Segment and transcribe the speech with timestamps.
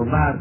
[0.00, 0.36] وبعد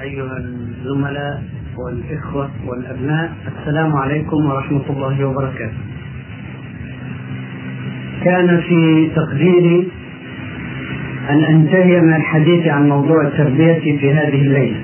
[0.00, 1.42] أيها الزملاء
[1.78, 5.78] والإخوة والأبناء السلام عليكم ورحمة الله وبركاته.
[8.24, 9.88] كان في تقديري
[11.30, 14.80] أن أنتهي من الحديث عن موضوع التربية في هذه الليلة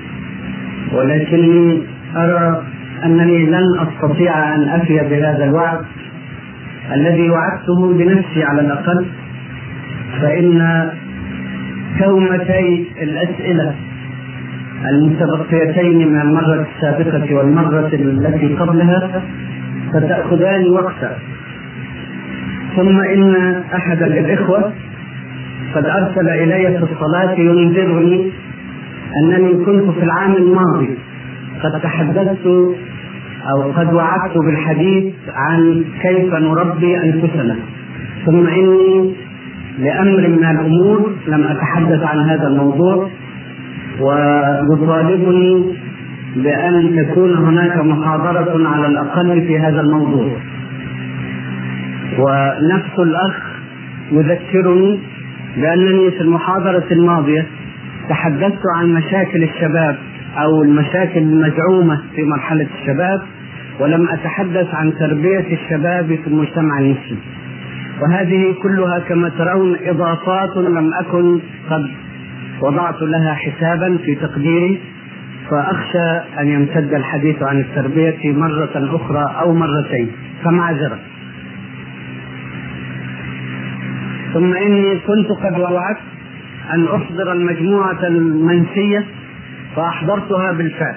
[0.93, 1.81] ولكني
[2.15, 2.63] أرى
[3.03, 5.85] أنني لن أستطيع أن أفي بهذا الوعد
[6.91, 9.05] الذي وعدته لنفسي على الأقل
[10.21, 10.89] فإن
[11.99, 13.75] كومتي الأسئلة
[14.89, 19.21] المتبقيتين من المرة السابقة والمرة التي قبلها
[19.89, 21.17] ستأخذان وقتا.
[22.75, 23.35] ثم إن
[23.75, 24.73] أحد الإخوة
[25.75, 28.31] قد أرسل إلي في الصلاة ينذرني
[29.23, 30.97] أنني كنت في العام الماضي
[31.63, 32.47] قد تحدثت
[33.51, 37.55] أو قد وعدت بالحديث عن كيف نربي أنفسنا.
[38.25, 39.13] ثم إني
[39.79, 43.09] لأمر من الأمور لم أتحدث عن هذا الموضوع
[44.01, 45.73] ويطالبني
[46.35, 50.31] بأن تكون هناك محاضرة على الأقل في هذا الموضوع.
[52.19, 53.37] ونفس الأخ
[54.11, 54.99] يذكرني
[55.57, 57.45] بأنني في المحاضرة الماضية
[58.09, 59.97] تحدثت عن مشاكل الشباب
[60.37, 63.21] أو المشاكل المزعومة في مرحلة الشباب
[63.79, 67.17] ولم أتحدث عن تربية الشباب في المجتمع المسلم
[68.01, 71.91] وهذه كلها كما ترون إضافات لم أكن قد
[72.61, 74.81] وضعت لها حسابا في تقديري.
[75.51, 80.11] فأخشى أن يمتد الحديث عن التربية مرة أخرى أو مرتين
[80.43, 80.99] فمعذرة.
[84.33, 85.99] ثم إني كنت قد وعدت
[86.73, 89.05] أن أحضر المجموعة المنسية
[89.75, 90.95] فأحضرتها بالفعل.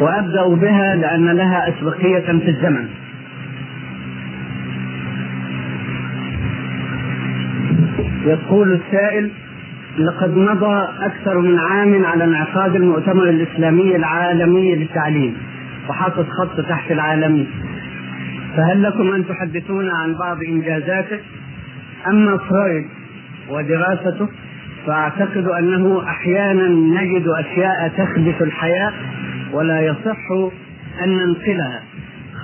[0.00, 2.88] وأبدأ بها لأن لها أسبقية في الزمن.
[8.26, 9.30] يقول السائل
[9.98, 15.36] لقد مضى أكثر من عام على انعقاد المؤتمر الإسلامي العالمي للتعليم
[15.88, 17.48] وحاطط خط تحت العالمي.
[18.56, 21.18] فهل لكم أن تحدثونا عن بعض إنجازاته؟
[22.06, 22.86] أما فرويد
[23.48, 24.28] ودراسته
[24.86, 28.92] فأعتقد أنه أحيانا نجد أشياء تخبث الحياة
[29.52, 30.30] ولا يصح
[31.04, 31.82] أن ننقلها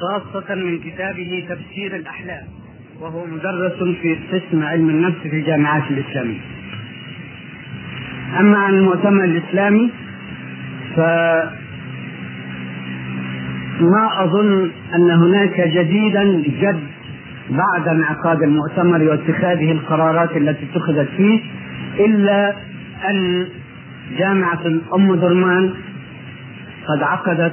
[0.00, 2.44] خاصة من كتابه تفسير الأحلام
[3.00, 6.38] وهو مدرس في قسم علم النفس في الجامعات الإسلامية
[8.40, 9.90] أما عن المؤتمر الإسلامي
[10.96, 11.00] ف
[13.80, 16.80] ما أظن أن هناك جديدا جد
[17.50, 21.40] بعد انعقاد المؤتمر واتخاذه القرارات التي اتخذت فيه
[21.98, 22.56] إلا
[23.10, 23.46] أن
[24.18, 25.74] جامعة أم درمان
[26.88, 27.52] قد عقدت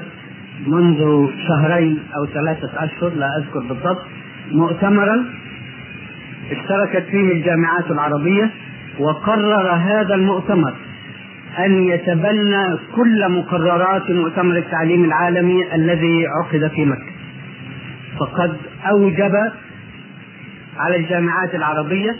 [0.68, 4.06] منذ شهرين أو ثلاثة أشهر لا أذكر بالضبط
[4.52, 5.26] مؤتمرا
[6.52, 8.50] اشتركت فيه الجامعات العربية
[9.00, 10.74] وقرر هذا المؤتمر
[11.60, 17.14] أن يتبنى كل مقررات مؤتمر التعليم العالمي الذي عقد في مكة.
[18.20, 18.58] فقد
[18.90, 19.36] أوجب
[20.78, 22.16] على الجامعات العربية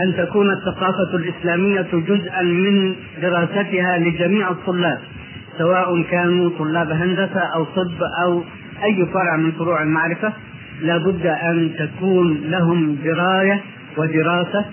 [0.00, 4.98] أن تكون الثقافة الإسلامية جزءا من دراستها لجميع الطلاب.
[5.58, 8.42] سواء كانوا طلاب هندسة أو طب أو
[8.84, 10.32] أي فرع من فروع المعرفة
[10.80, 13.60] لابد أن تكون لهم دراية
[13.96, 14.64] ودراسة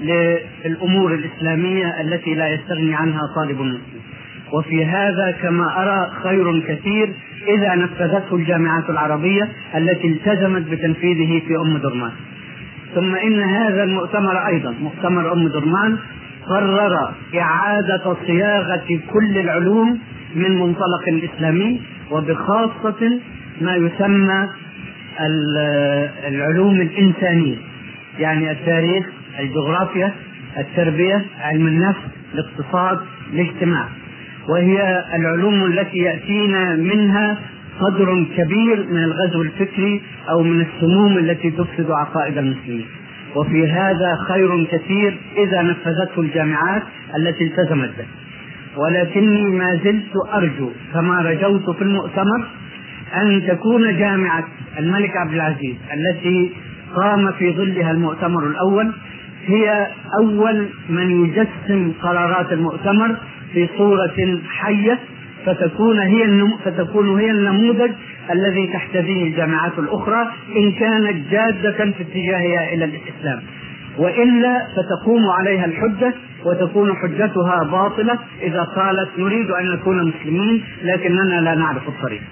[0.00, 4.00] للأمور الإسلامية التي لا يستغني عنها طالب مسلم
[4.52, 7.12] وفي هذا كما أرى خير كثير
[7.48, 12.10] إذا نفذته الجامعات العربية التي التزمت بتنفيذه في أم درمان.
[12.94, 15.98] ثم إن هذا المؤتمر أيضا مؤتمر أم درمان
[16.46, 19.98] قرر إعادة صياغة كل العلوم
[20.34, 21.80] من منطلق إسلامي
[22.10, 23.20] وبخاصة
[23.60, 24.48] ما يسمى
[26.28, 27.56] العلوم الإنسانية
[28.18, 29.06] يعني التاريخ
[29.38, 30.12] الجغرافيا
[30.58, 32.00] التربية علم النفس
[32.34, 32.98] الاقتصاد
[33.32, 33.88] الاجتماع.
[34.48, 37.38] وهي العلوم التي يأتينا منها
[37.80, 42.86] قدر كبير من الغزو الفكري أو من السموم التي تفسد عقائد المسلمين.
[43.36, 46.82] وفي هذا خير كثير إذا نفذته الجامعات
[47.16, 48.04] التي التزمت به.
[48.76, 52.46] ولكني ما زلت أرجو كما رجوت في المؤتمر
[53.16, 54.44] أن تكون جامعة
[54.78, 56.52] الملك عبد العزيز التي
[56.94, 58.92] قام في ظلها المؤتمر الأول
[59.46, 59.86] هي
[60.20, 63.16] أول من يجسم قرارات المؤتمر
[63.52, 64.98] في صورة حية
[65.46, 67.90] فتكون هي فتكون هي النموذج
[68.30, 70.26] الذي تحتذيه الجامعات الأخرى
[70.56, 73.42] إن كانت جادة في اتجاهها إلى الإسلام.
[74.00, 76.14] وإلا فتقوم عليها الحجة
[76.44, 82.22] وتكون حجتها باطلة إذا قالت نريد أن نكون مسلمين لكننا لا نعرف الطريق.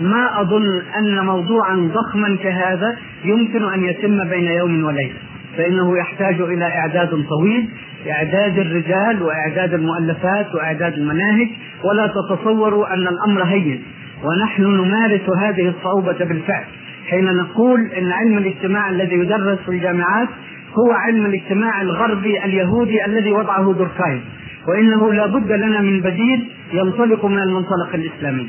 [0.00, 5.14] ما أظن أن موضوعا ضخما كهذا يمكن أن يتم بين يوم وليلة
[5.56, 7.68] فإنه يحتاج إلى إعداد طويل
[8.10, 11.48] إعداد الرجال وإعداد المؤلفات وإعداد المناهج
[11.84, 13.82] ولا تتصوروا أن الأمر هين
[14.24, 16.64] ونحن نمارس هذه الصعوبة بالفعل
[17.10, 20.28] حين نقول أن علم الاجتماع الذي يدرس في الجامعات
[20.78, 24.20] هو علم الاجتماع الغربي اليهودي الذي وضعه دوركايم
[24.68, 28.46] وإنه لا بد لنا من بديل ينطلق من المنطلق الإسلامي.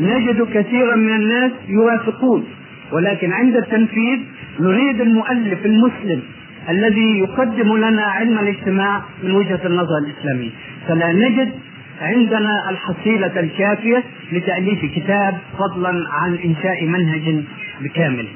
[0.00, 2.44] نجد كثيرا من الناس يوافقون
[2.92, 4.18] ولكن عند التنفيذ
[4.60, 6.22] نريد المؤلف المسلم
[6.68, 10.50] الذي يقدم لنا علم الاجتماع من وجهة النظر الاسلاميه
[10.88, 11.52] فلا نجد
[12.00, 17.44] عندنا الحصيلة الكافية لتأليف كتاب فضلا عن إنشاء منهج
[17.80, 18.26] بكامل.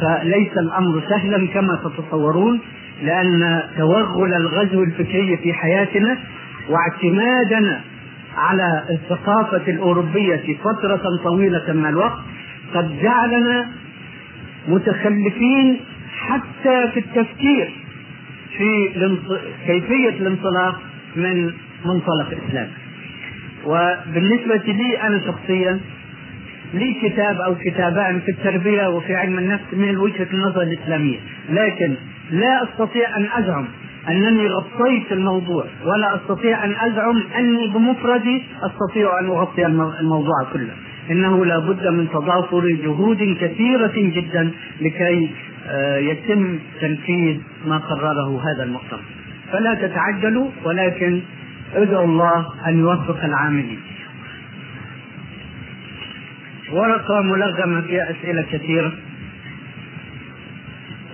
[0.00, 2.60] فليس الأمر سهلا كما تتصورون
[3.02, 6.18] لأن توغل الغزو الفكري في حياتنا
[6.68, 7.80] واعتمادنا
[8.36, 12.18] على الثقافة الأوروبية فترة طويلة من الوقت
[12.74, 13.66] قد جعلنا
[14.68, 15.80] متخلفين
[16.18, 17.72] حتى في التفكير
[18.58, 18.88] في
[19.66, 20.80] كيفية الانطلاق
[21.16, 21.52] من
[21.84, 22.68] منطلق إسلام
[23.66, 25.80] وبالنسبة لي أنا شخصيا
[26.74, 31.18] لي كتاب أو كتابان في التربية وفي علم النفس من وجهة النظر الإسلامية.
[31.50, 31.94] لكن
[32.30, 33.66] لا أستطيع أن أزعم
[34.08, 39.66] أنني غطيت الموضوع ولا أستطيع أن أزعم أني بمفردي أستطيع أن أغطي
[40.00, 40.72] الموضوع كله.
[41.10, 44.50] إنه لا بد من تضافر جهود كثيرة جدا
[44.80, 45.30] لكي
[45.68, 49.00] آه، يتم تنفيذ ما قرره هذا المؤتمر.
[49.52, 51.20] فلا تتعجلوا ولكن
[51.74, 53.80] ادعوا الله أن يوفق العاملين.
[56.72, 58.92] ورقة ملغمة فيها أسئلة كثيرة.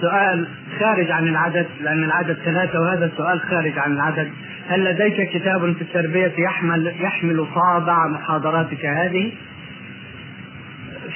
[0.00, 0.46] سؤال
[0.78, 4.30] خارج عن العدد لأن العدد ثلاثة وهذا سؤال خارج عن العدد.
[4.68, 9.32] هل لديك كتاب في التربية يحمل يحمل طابع محاضراتك هذه؟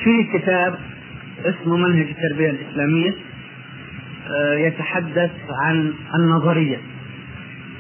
[0.05, 0.75] في كتاب
[1.45, 3.11] اسمه منهج التربية الإسلامية
[4.31, 5.31] آه، يتحدث
[5.65, 6.94] عن النظرية.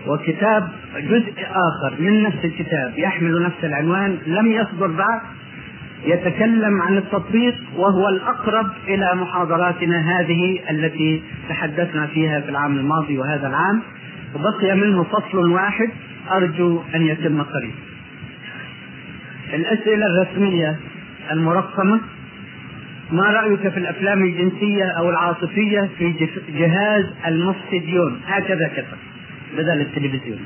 [0.07, 5.21] وكتاب جزء آخر من نفس الكتاب يحمل نفس العنوان لم يصدر بعد
[6.07, 13.47] يتكلم عن التطبيق وهو الأقرب إلى محاضراتنا هذه التي تحدثنا فيها في العام الماضي وهذا
[13.47, 13.83] العام.
[14.35, 15.91] وبقي منه فصل واحد
[16.31, 17.75] أرجو أن يتم قريبا.
[19.55, 20.77] الأسئلة الرسمية
[21.31, 22.01] المرقمة
[23.13, 28.99] ما رأيك في الأفلام الجنسية أو العاطفية في جهاز المفسديون هكذا كتب.
[29.57, 30.41] بدل التلفزيون.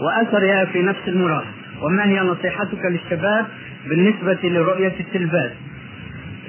[0.00, 1.44] وأثرها في نفس المراد.
[1.82, 3.46] وما هي نصيحتك للشباب
[3.88, 5.50] بالنسبة لرؤية التلفاز؟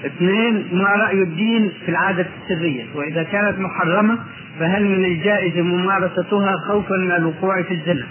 [0.06, 2.86] اثنين ما رأي الدين في العادة السرية.
[2.96, 4.18] وإذا كانت محرمة
[4.60, 8.08] فهل من الجائز ممارستها خوفا من الوقوع في الزنا؟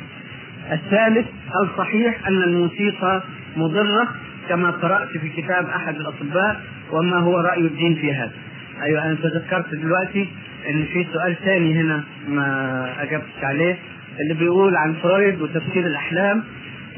[0.73, 3.23] الثالث هل صحيح أن الموسيقى
[3.57, 4.09] مضرة
[4.49, 6.61] كما قرأت في كتاب أحد الأطباء؟
[6.93, 8.33] وما هو رأي الدين في هذا؟
[8.83, 10.29] أيوة أنا تذكرت دلوقتي
[10.71, 13.77] أن في سؤال ثاني هنا ما أجبتش عليه
[14.21, 16.45] اللي بيقول عن فرويد وتفسير الأحلام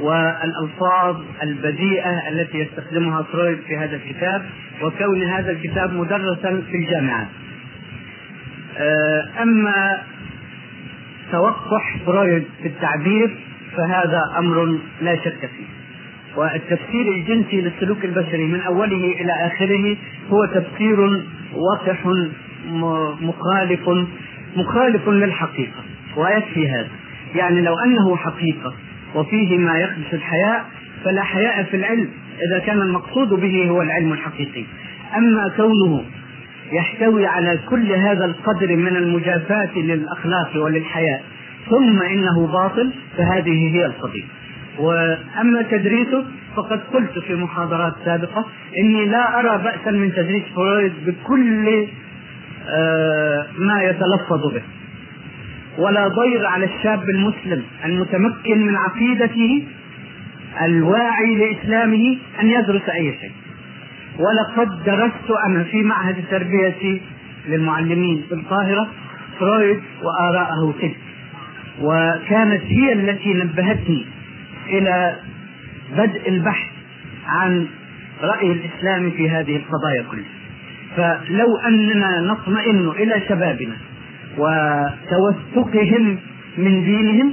[0.00, 4.42] والألفاظ البذيئة التي يستخدمها فرويد في هذا الكتاب
[4.82, 7.26] وكون هذا الكتاب مدرسا في الجامعات
[8.78, 10.02] آه، أما
[11.32, 13.36] توقح فرويد في التعبير
[13.76, 15.74] فهذا أمر لا شك فيه.
[16.36, 19.96] والتفسير الجنسي للسلوك البشري من أوله إلى آخره
[20.30, 21.22] هو تفسير
[21.56, 22.06] وقح
[23.20, 23.88] مخالف
[24.56, 25.80] مخالف للحقيقة
[26.16, 26.88] ويكفي هذا.
[27.34, 28.74] يعني لو أنه حقيقة
[29.14, 30.64] وفيه ما يخدش الحياء
[31.04, 32.08] فلا حياء في العلم.
[32.48, 34.64] إذا كان المقصود به هو العلم الحقيقي.
[35.16, 36.04] أما كونه
[36.72, 41.22] يحتوي على كل هذا القدر من المجافاة للأخلاق وللحياء
[41.70, 44.24] ثم إنه باطل فهذه هي القضية
[44.78, 46.24] وأما تدريسه
[46.56, 48.44] فقد قلت في محاضرات سابقة
[48.78, 51.86] إني لا أرى بأسا من تدريس فرويد بكل
[52.68, 54.62] آه، ما يتلفظ به
[55.78, 59.64] ولا ضير على الشاب المسلم المتمكن من عقيدته
[60.62, 63.32] الواعي لإسلامه أن يدرس أي شيء.
[64.18, 67.00] ولقد درست أنا في معهد التربية
[67.48, 68.88] للمعلمين في القاهرة
[69.40, 70.96] فرويد وآراءه تلك
[71.80, 74.06] وكانت هي التي نبهتني
[74.66, 75.16] إلى
[75.96, 76.68] بدء البحث
[77.26, 77.66] عن
[78.22, 80.34] رأي الإسلام في هذه القضايا كلها.
[80.96, 83.76] فلو أننا نطمئن إلى شبابنا
[84.38, 86.18] وتوثقهم
[86.58, 87.32] من دينهم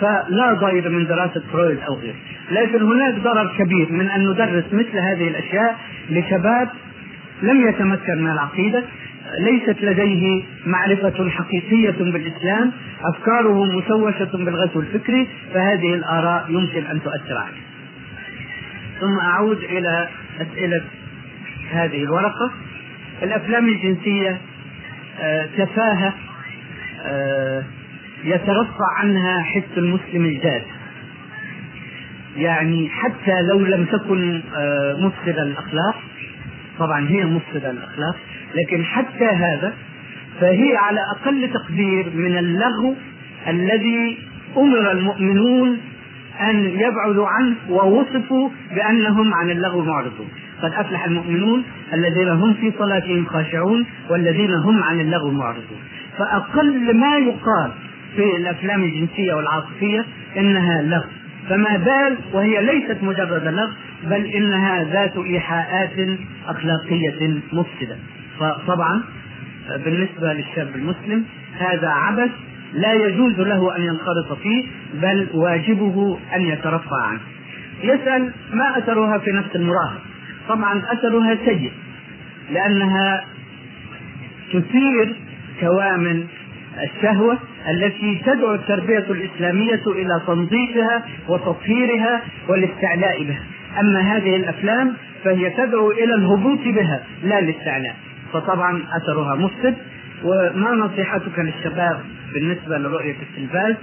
[0.00, 2.14] فلا ضير من دراسة فرويد أو غيره.
[2.50, 5.78] لكن هناك ضرر كبير من أن ندرس مثل هذه الأشياء
[6.10, 6.68] لشباب
[7.42, 8.84] لم يتمكن من العقيدة
[9.38, 17.62] ليست لديه معرفة حقيقية بالإسلام أفكاره مشوشة بالغزو الفكري فهذه الآراء يمكن أن تؤثر عليه.
[19.00, 20.08] ثم أعود إلى
[20.40, 20.84] أسئلة
[21.70, 22.52] هذه الورقة.
[23.22, 24.40] الأفلام الجنسية
[25.20, 26.14] آه، تفاهة
[27.06, 27.62] آه،
[28.24, 30.62] يترفع عنها حس المسلم الجاد.
[32.36, 36.02] يعني حتى لو لم تكن آه، مفسدة الأخلاق
[36.78, 38.16] طبعا هي مفسدة الأخلاق
[38.54, 39.74] لكن حتى هذا
[40.40, 42.94] فهي على أقل تقدير من اللغو
[43.48, 44.18] الذي
[44.56, 45.78] أمر المؤمنون
[46.40, 50.28] أن يبعدوا عنه ووصفوا بأنهم عن اللغو معرضون.
[50.62, 51.62] قد أفلح المؤمنون
[51.94, 55.78] الذين هم في صلاتهم خاشعون والذين هم عن اللغو معرضون.
[56.18, 57.70] فأقل ما يقال
[58.16, 60.04] في الأفلام الجنسية والعاطفية
[60.36, 61.17] إنها لغو.
[61.48, 63.72] فما بال وهي ليست مجرد لغو
[64.04, 67.96] بل إنها ذات إيحاءات أخلاقية مفسدة.
[68.40, 69.02] فطبعا
[69.84, 71.24] بالنسبة للشاب المسلم
[71.58, 72.30] هذا عبث
[72.72, 74.64] لا يجوز له أن ينخرط فيه
[75.02, 77.20] بل واجبه أن يترفع عنه.
[77.82, 80.00] يسأل ما أثرها في نفس المراهق
[80.48, 81.72] طبعا أثرها سيء
[82.50, 83.24] لأنها
[84.52, 85.16] تثير
[85.60, 86.26] كوامن
[86.84, 93.42] الشهوة التي تدعو التربية الإسلامية إلى تنظيفها وتطهيرها والاستعلاء بها.
[93.80, 94.94] أما هذه الأفلام
[95.24, 97.96] فهي تدعو إلى الهبوط بها لا الاستعلاء.
[98.32, 99.74] فطبعا أثرها مفسد.
[100.24, 102.00] وما نصيحتك للشباب
[102.34, 103.74] بالنسبة لرؤية التلفاز؟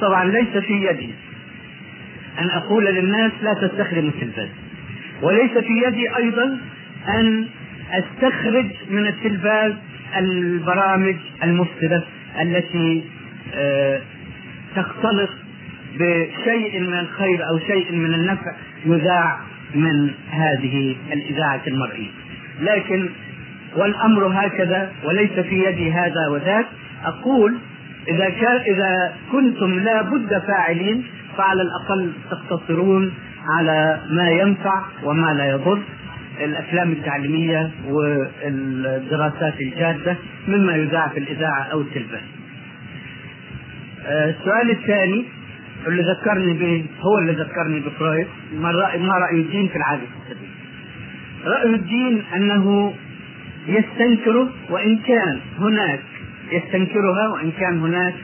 [0.00, 1.10] طبعا ليس في يدي
[2.40, 4.48] أن أقول للناس لا تستخدموا التلفاز.
[5.22, 6.58] وليس في يدي أيضا
[7.08, 7.46] أن
[7.92, 9.72] أستخرج من التلفاز
[10.16, 12.04] البرامج المفسدة
[12.40, 13.04] التي
[13.54, 14.00] آه،
[14.76, 15.30] تختلط
[15.94, 18.52] بشيء من الخير أو شيء من النفع
[18.86, 19.38] يذاع
[19.74, 22.10] من هذه الإذاعة المرئية.
[22.60, 23.08] لكن
[23.76, 26.66] والأمر هكذا وليس في يدي هذا وذاك.
[27.04, 27.58] أقول
[28.08, 31.04] إذا كان إذا كنتم لا بد فاعلين
[31.36, 33.14] فعلى الأقل تقتصرون
[33.58, 35.82] على ما ينفع وما لا يضر.
[36.40, 40.16] الأفلام التعليمية والدراسات الجاده
[40.48, 42.20] مما يذاع في الإذاعة أو التلفاز.
[44.06, 45.24] آه، السؤال الثاني
[45.86, 50.48] اللي ذكرني به هو اللي ذكرني بفرويد ما راي ما رأي الدين في العاده السبيل.
[51.44, 52.94] رأي الدين أنه
[53.68, 56.00] يستنكره وإن كان هناك
[56.52, 58.14] يستنكرها وإن كان هناك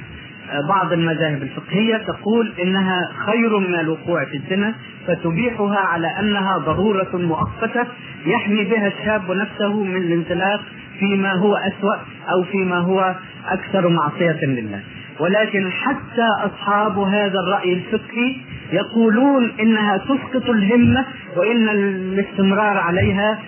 [0.68, 4.74] بعض المذاهب الفقهية تقول إنها خير من الوقوع في الزنا
[5.06, 7.86] فتبيحها على أنها ضرورة مؤقتة
[8.26, 10.60] يحمي بها الشاب نفسه من الانزلاق
[10.98, 11.94] فيما هو أسوأ
[12.32, 13.14] أو فيما هو
[13.48, 14.80] أكثر معصية لله.
[15.20, 18.36] ولكن حتى أصحاب هذا الرأي الفقهي
[18.72, 21.04] يقولون إنها تسقط الهمة
[21.36, 23.38] وإن الاستمرار عليها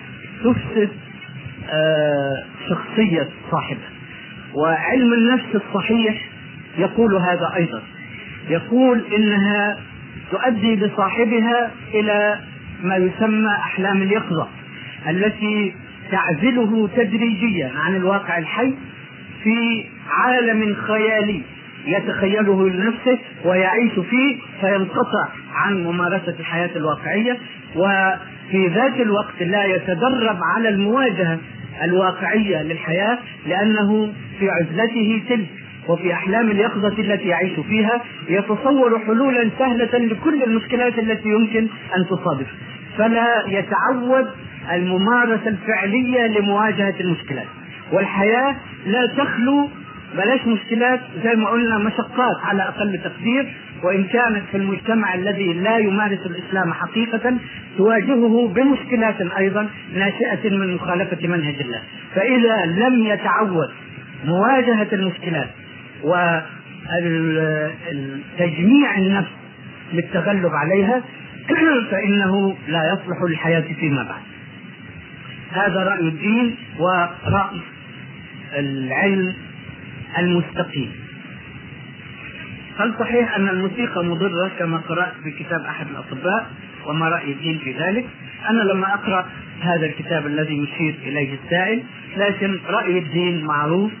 [0.43, 0.89] تفسد
[1.69, 3.89] آه، شخصية صاحبها.
[4.53, 6.36] وعلم النفس الصحيح
[6.77, 7.81] يقول هذا أيضا.
[8.49, 9.77] يقول إنها
[10.31, 12.39] تؤدي بصاحبها إلى
[12.83, 14.47] ما يسمى أحلام اليقظة
[15.09, 15.75] التي
[16.11, 18.73] تعزله تدريجيا عن الواقع الحي
[19.43, 21.41] في عالم خيالي
[21.85, 27.37] يتخيله لنفسه ويعيش فيه فينقطع عن ممارسة الحياة الواقعية
[27.75, 31.37] وفي ذات الوقت لا يتدرب على المواجهة
[31.83, 33.17] الواقعية للحياة
[33.47, 35.47] لأنه في عزلته تلك.
[35.89, 41.67] وفي أحلام اليقظة التي يعيش فيها يتصور حلولا سهلة لكل المشكلات التي يمكن
[41.97, 42.47] أن تصادف.
[42.97, 44.27] فلا يتعود
[44.73, 47.47] الممارسة الفعلية لمواجهة المشكلات.
[47.91, 49.69] والحياة لا تخلو
[50.15, 53.53] بلاش مشكلات زي ما قلنا مشقات على أقل تقدير
[53.83, 57.37] وإن كانت في المجتمع الذي لا يمارس الإسلام حقيقة
[57.77, 61.81] تواجهه بمشكلات أيضا ناشئة من مخالفة منهج الله.
[62.15, 63.69] فإذا لم يتعود
[64.25, 65.47] مواجهة المشكلات
[68.39, 69.31] وتجميع النفس
[69.93, 71.01] للتغلب عليها
[71.91, 74.21] فإنه لا يصلح للحياة فيما بعد.
[75.51, 77.61] هذا رأي الدين ورأي
[78.53, 79.33] العلم
[80.17, 80.91] المستقيم.
[82.79, 86.47] هل صحيح أن الموسيقى مضرة كما قرأت في كتاب أحد الأطباء
[86.85, 88.05] وما رأي الدين في ذلك؟
[88.49, 89.25] أنا لما أقرأ
[89.61, 91.83] هذا الكتاب الذي يشير إليه السائل
[92.17, 93.91] لكن رأي الدين معروف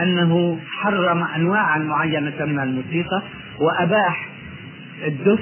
[0.00, 3.22] أنه حرم انواعا معينة من الموسيقى
[3.60, 4.28] وأباح
[5.06, 5.40] الدف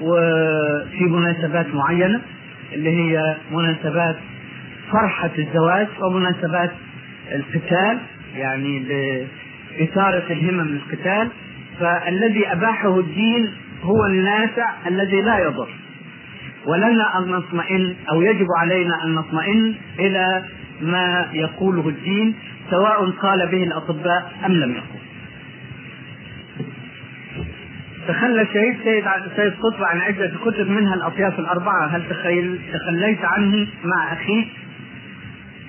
[0.00, 2.20] وفي مناسبات معينة
[2.72, 4.16] اللي هي مناسبات
[4.92, 6.70] فرحة الزواج ومناسبات
[7.34, 7.98] القتال
[8.36, 8.78] يعني
[9.78, 11.28] لإثارة الهمم للقتال
[11.80, 15.68] فالذي أباحه الدين هو النافع الذي لا يضر.
[16.66, 20.44] ولنا أن نطمئن أو يجب علينا أن نطمئن إلى
[20.80, 22.34] ما يقوله الدين
[22.70, 24.98] سواء قال به الأطباء أم لم يقل
[28.08, 29.04] تخلى شهيد سيد
[29.36, 34.48] سيد قطب عن عدة كتب منها الأطياف الأربعة هل تخيل تخليت عنه مع أخيك؟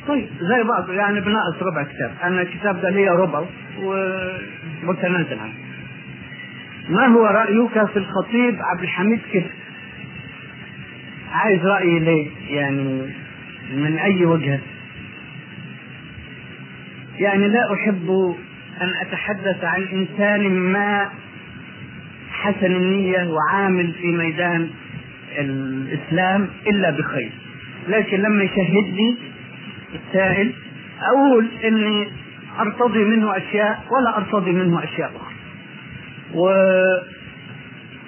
[0.07, 3.45] طيب زي بعض يعني بناقص ربع كتاب أنا الكتاب ده ليا ربع
[3.79, 5.53] ومتنازل عنه
[6.89, 9.49] ما هو رأيك في الخطيب عبد الحميد كده؟
[11.31, 13.01] عايز رأيي ليه؟ يعني
[13.73, 14.59] من أي وجهة؟
[17.19, 18.35] يعني لا أحب
[18.81, 21.09] أن أتحدث عن إنسان ما
[22.31, 24.69] حسن النية وعامل في ميدان
[25.37, 27.31] الإسلام إلا بخير.
[27.87, 29.15] لكن لما يشهدني
[29.95, 30.53] السائل
[31.01, 32.07] أقول إني
[32.59, 35.35] أرتضي منه أشياء ولا أرتضي منه أشياء أخرى.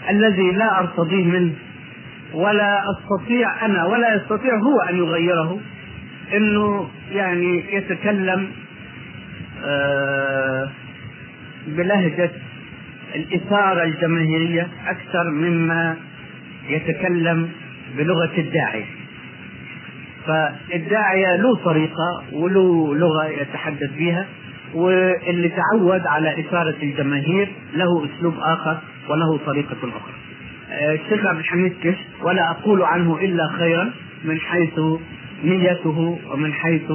[0.08, 1.54] والذي لا أرتضيه منه
[2.34, 5.60] ولا أستطيع أنا ولا يستطيع هو أن يغيره
[6.34, 8.52] إنه يعني يتكلم
[11.68, 12.32] بلهجة
[13.16, 15.96] الإثارة الجماهيرية أكثر مما
[16.70, 17.50] يتكلم
[17.98, 18.86] بلغة الداعية
[20.28, 24.26] فالداعية له طريقة وله لغة يتحدث بها
[24.74, 28.78] واللي تعود على إثارة الجماهير له أسلوب آخر
[29.10, 30.14] وله طريقة أخرى.
[30.72, 33.92] الشيخ عبد الحميد كش ولا أقول عنه إلا خيرا
[34.24, 34.80] من حيث
[35.44, 36.92] نيته ومن حيث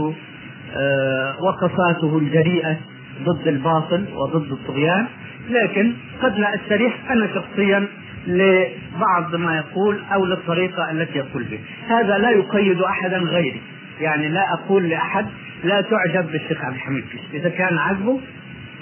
[1.40, 2.76] وقفاته الجريئة
[3.22, 5.06] ضد الباطل وضد الطغيان.
[5.50, 7.86] لكن قد لا أستريح أنا شخصيا
[8.26, 11.60] لبعض ما يقول أو للطريقة التي يقول بها.
[12.00, 13.60] هذا لا يقيد احدا غيري.
[14.00, 15.26] يعني لا أقول لأحد
[15.64, 18.20] لا تعجب بالشيخ عبد الحميد إذا كان عجبه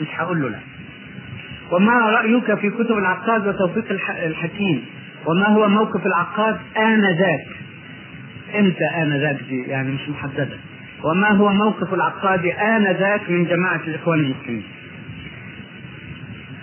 [0.00, 0.58] مش هقول له لا.
[1.70, 3.84] وما رأيك في كتب العقاد وتوفيق
[4.24, 4.84] الحكيم؟
[5.26, 7.46] وما هو موقف العقاد آنذاك؟
[8.58, 10.56] إمتى آنذاك دي يعني مش محددة.
[11.04, 14.64] وما هو موقف العقاد آنذاك من جماعة الإخوان المسلمين؟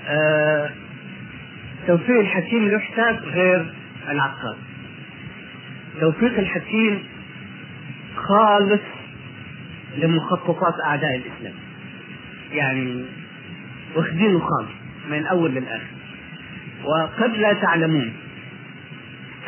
[0.07, 0.69] آه
[1.87, 3.73] توفيق الحكيم حساب غير
[4.09, 4.55] العقاد.
[5.99, 7.03] توفيق الحكيم
[8.15, 8.81] خالص
[9.97, 11.53] لمخططات أعداء الإسلام.
[12.51, 13.05] يعني
[13.95, 14.69] واخدينه خالص
[15.09, 15.87] من الأول للآخر.
[16.83, 18.13] وقد لا تعلمون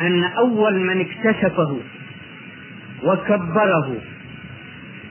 [0.00, 1.80] أن أول من اكتشفه
[3.04, 3.96] وكبره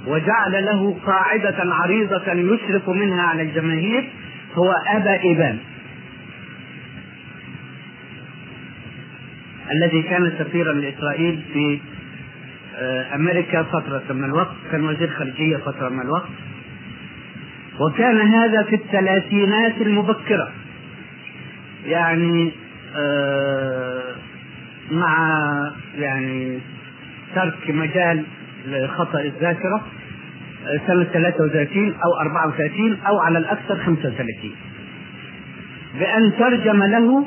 [0.08, 4.10] وجعل له قاعدة عريضة يشرف منها على الجماهير
[4.56, 5.58] هو أبا إبان.
[9.72, 11.80] الذي كان سفيرا لإسرائيل في
[13.16, 16.30] أمريكا فترة من الوقت كان وزير خارجية فترة من الوقت.
[17.80, 20.52] وكان هذا في الثلاثينات المبكرة.
[21.86, 22.52] يعني
[24.92, 25.42] مع
[25.96, 26.60] يعني
[27.36, 28.24] ترك مجال
[28.66, 29.82] لخطأ الذاكرة
[30.88, 34.52] سنة 33 أو 34 أو على الأكثر 35
[36.00, 37.26] بأن ترجم له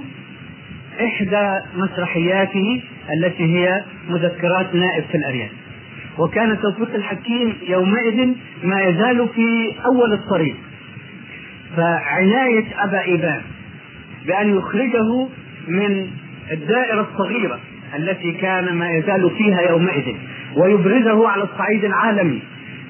[1.01, 2.83] إحدى مسرحياته
[3.17, 5.51] التي هي مذكرات نائب في الأرياف.
[6.19, 10.55] وكان توفيق الحكيم يومئذ ما يزال في أول الطريق.
[11.77, 13.43] فعناية أبا إيبان
[14.27, 15.29] بأن يخرجه
[15.69, 16.07] من
[16.53, 17.59] الدائرة الصغيرة
[17.97, 20.15] التي كان ما يزال فيها يومئذ.
[20.57, 22.43] ويبرزه على الصعيد العالمي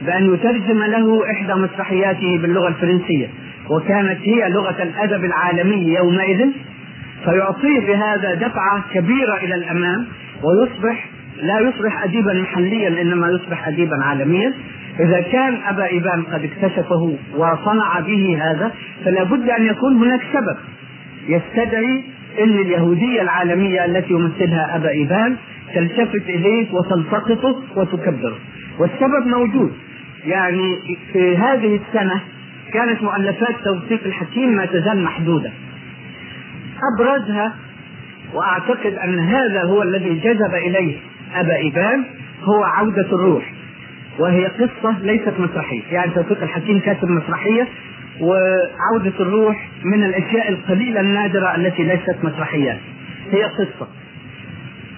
[0.07, 3.29] بأن يترجم له إحدى مسرحياته باللغة الفرنسية
[3.71, 6.47] وكانت هي لغة الأدب العالمي يومئذ.
[7.25, 10.07] فيعطيه بهذا دفعة كبيرة إلى الأمام
[10.43, 11.09] ويصبح
[11.43, 14.53] لا يصبح أديبا محليا إنما يصبح أديبا عالميا.
[15.01, 18.73] إذا كان أبا إيبان قد اكتشفه وصنع به هذا
[19.05, 20.57] فلا بد أن يكون هناك سبب
[21.29, 22.03] يستدعي
[22.43, 25.37] أن اليهودية العالمية التي يمثلها أبا إيبان
[25.75, 28.39] تلتفت إليه وتلتقطه وتكبره.
[28.79, 29.73] والسبب موجود.
[30.25, 30.79] يعني
[31.13, 32.21] في هذه السنة
[32.73, 35.51] كانت مؤلفات توثيق الحكيم ما تزال محدودة.
[36.97, 37.55] أبرزها
[38.35, 40.97] وأعتقد أن هذا هو الذي جذب إليه
[41.35, 42.05] أبا إيبان
[42.43, 43.53] هو عودة الروح.
[44.19, 45.83] وهي قصة ليست مسرحية.
[45.93, 47.69] يعني توثيق الحكيم كاتب مسرحية
[48.21, 52.79] وعودة الروح من الأشياء القليلة النادرة التي ليست مسرحيات
[53.31, 53.89] هي قصة.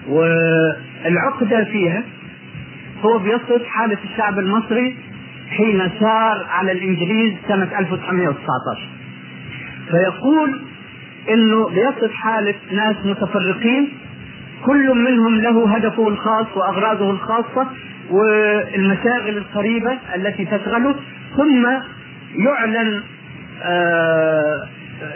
[0.07, 2.03] والعقدة فيها
[3.01, 4.95] هو بيصف حالة الشعب المصري
[5.49, 8.89] حين سار على الإنجليز سنة 1919
[9.91, 10.59] فيقول
[11.29, 13.89] إنه بيصف حالة ناس متفرقين
[14.65, 17.67] كل منهم له هدفه الخاص وأغراضه الخاصة
[18.09, 20.95] والمشاغل القريبة التي تشغله
[21.37, 21.67] ثم
[22.45, 23.01] يعلن
[23.63, 24.67] آه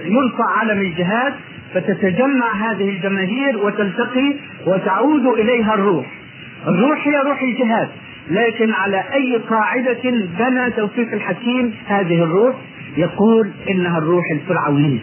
[0.06, 1.34] يرفع علم الجهاد
[1.73, 4.36] فتتجمع هذه الجماهير وتلتقي
[4.67, 6.05] وتعود إليها الروح.
[6.67, 7.89] الروح هي روح الجهاد
[8.32, 12.55] لكن على أي قاعدة بنى توفيق الحكيم هذه الروح؟
[12.97, 14.99] يقول إنها الروح الفرعونية.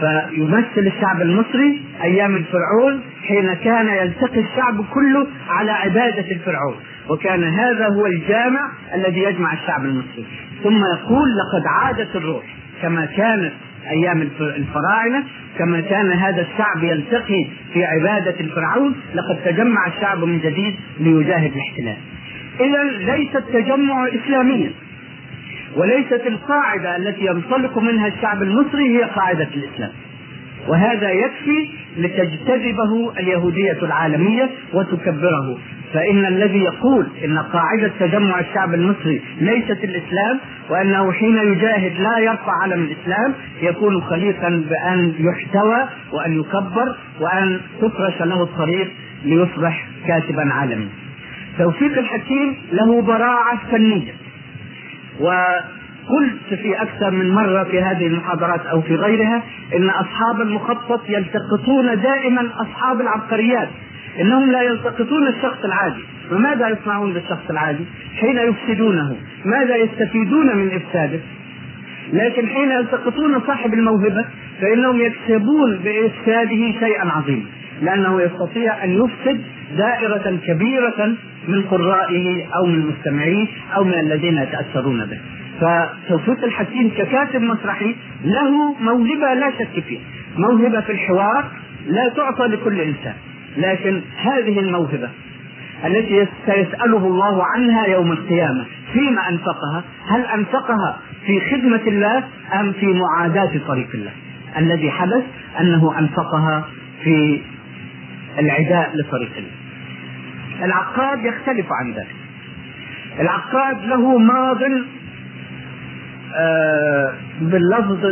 [0.00, 6.76] فيمثل الشعب المصري أيام الفرعون حين كان يلتقي الشعب كله على عبادة الفرعون
[7.10, 10.26] وكان هذا هو الجامع الذي يجمع الشعب المصري.
[10.62, 12.44] ثم يقول لقد عادت الروح
[12.82, 13.52] كما كانت
[13.90, 15.24] أيام الفراعنة
[15.58, 21.96] كما كان هذا الشعب يلتقي في عبادة الفرعون لقد تجمع الشعب من جديد ليجاهد الاحتلال.
[22.60, 22.82] إذا
[23.16, 24.70] ليس التجمع اسلاميا
[25.76, 29.90] وليست القاعدة التي ينطلق منها الشعب المصري هي قاعدة الإسلام.
[30.68, 35.58] وهذا يكفي لتجتذبه اليهودية العالمية وتكبره
[35.94, 42.52] فإن الذي يقول إن قاعدة تجمع الشعب المصري ليست الإسلام وأنه حين يجاهد لا يرفع
[42.62, 48.90] علم الإسلام يكون خليقا بأن يحتوى وأن يكبر وأن تفرش له الطريق
[49.24, 50.88] ليصبح كاتبا عالميا.
[51.58, 54.12] توفيق الحكيم له براعة فنية
[56.06, 59.42] وقلت في أكثر من مرة في هذه المحاضرات أو في غيرها
[59.76, 63.68] إن أصحاب المخطط يلتقطون دائما أصحاب العبقريات
[64.20, 66.04] إنهم لا يلتقطون الشخص العادي.
[66.32, 67.84] وماذا يصنعون بالشخص العادي؟
[68.20, 69.16] حين يفسدونه.
[69.44, 71.20] ماذا يستفيدون من إفساده؟
[72.12, 74.24] لكن حين يلتقطون صاحب الموهبة
[74.60, 77.44] فإنهم يكسبون بإفساده شيئا عظيما.
[77.82, 79.40] لأنه يستطيع أن يفسد
[79.76, 81.14] دائرة كبيرة
[81.48, 85.20] من قرائه أو من مستمعيه أو من الذين يتأثرون به.
[85.60, 90.00] فتوفيق الحكيم ككاتب مسرحي له موهبة لا شك فيها.
[90.36, 91.44] موهبة في الحوار
[91.86, 93.14] لا تعطى لكل إنسان.
[93.56, 95.08] لكن هذه الموهبة
[95.84, 102.24] التي سيسأله الله عنها يوم القيامة فيما أنفقها هل أنفقها في خدمة الله
[102.60, 104.12] أم في معاداة طريق الله؟
[104.58, 105.24] الذي حدث
[105.60, 106.68] أنه أنفقها
[107.04, 107.40] في
[108.38, 109.56] العداء لطريق الله.
[110.64, 112.16] العقاد يختلف عن ذلك.
[113.20, 114.58] العقاد له ماض
[117.40, 118.04] باللفظ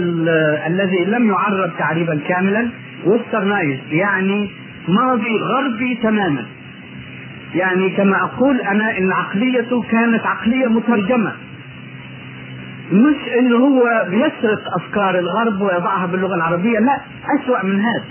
[0.66, 2.68] الذي لم يعرب تعريبا كاملا
[3.04, 4.50] وسترنايز يعني
[4.88, 6.44] ماضي غربي تماما.
[7.54, 11.32] يعني كما أقول أنا إن عقليته كانت عقلية مترجمة.
[12.92, 17.00] مش انه هو بيسرق أفكار الغرب ويضعها باللغة العربية لا
[17.38, 18.04] أسوأ من هذا.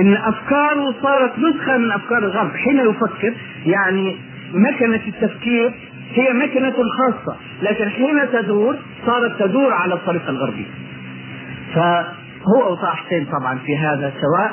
[0.00, 2.50] إن أفكاره صارت نسخة من أفكار الغرب.
[2.56, 3.34] حين يفكر
[3.66, 4.16] يعني
[4.54, 5.72] مكنة التفكير
[6.14, 10.66] هي مكنة خاصة لكن حين تدور صارت تدور على الطريقة الغربية
[11.74, 14.52] فهو وطه حسين طبعا في هذا سواء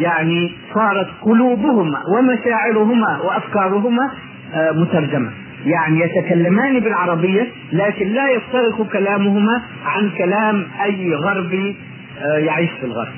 [0.00, 4.10] يعني صارت قلوبهما ومشاعرهما وأفكارهما
[4.54, 5.30] آه، مترجمة.
[5.66, 11.76] يعني يتكلمان بالعربية لكن لا يفترق كلامهما عن كلام أي غربي
[12.22, 13.12] آه، يعيش في الغرب.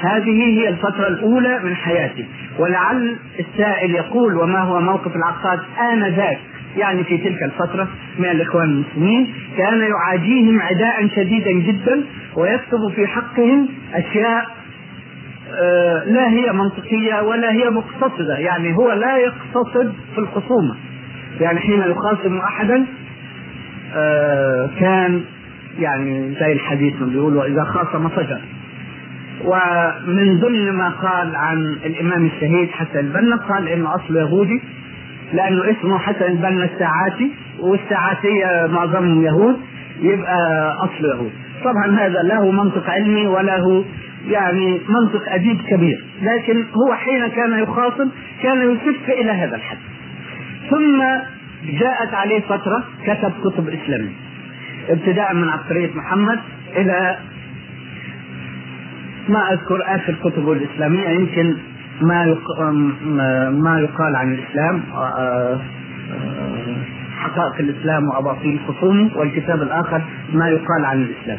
[0.00, 2.24] هذه هي الفترة الأولى من حياته.
[2.58, 5.60] ولعل السائل يقول وما هو موقف العقاد
[5.92, 6.38] آنذاك؟
[6.76, 12.04] يعني في تلك الفترة من الإخوان المسلمين كان يعاديهم عداء شديدا جدا
[12.36, 14.46] ويكتب في حقهم أشياء
[15.60, 20.76] آه، لا هي منطقية ولا هي مقتصدة يعني هو لا يقتصد في الخصومة.
[21.40, 22.86] يعني حين يخاصم أحدا
[23.94, 25.24] آه، كان
[25.78, 28.40] يعني زي الحديث ما بيقول وإذا خاصم فجر.
[29.44, 34.62] ومن ضمن ما قال عن الإمام الشهيد حسن البنا قال إنه أصله يهودي
[35.32, 39.56] لأنه اسمه حسن البنا الساعاتي والساعاتية معظمهم يهود
[40.00, 41.32] يبقى أصله يهود.
[41.64, 43.84] طبعا هذا له منطق علمي وله
[44.28, 48.08] يعني منطق أديب كبير لكن هو حين كان يخاصم
[48.42, 49.78] كان يسف إلى هذا الحد.
[50.70, 51.02] ثم
[51.80, 54.12] جاءت عليه فترة كتب كتب إسلامية
[54.88, 56.38] ابتداء من عبقرية محمد
[56.76, 57.16] إلى
[59.28, 61.56] ما أذكر آخر كتبه الإسلامية يمكن
[62.02, 65.60] ما ما يقال عن الإسلام آه، آه،
[67.16, 71.38] حقائق الإسلام وأباطيل خصومه والكتاب الآخر ما يقال عن الإسلام.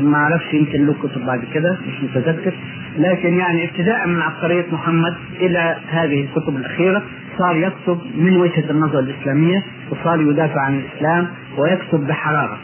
[0.00, 2.54] ما أعرفش يمكن له كتب بعد كده مش متذكر.
[2.98, 7.02] لكن يعني ابتداء من عبقريه محمد إلى هذه الكتب الأخيرة
[7.38, 11.28] صار يكتب من وجهة النظر الإسلامية وصار يدافع عن الإسلام
[11.58, 12.58] ويكتب بحرارة.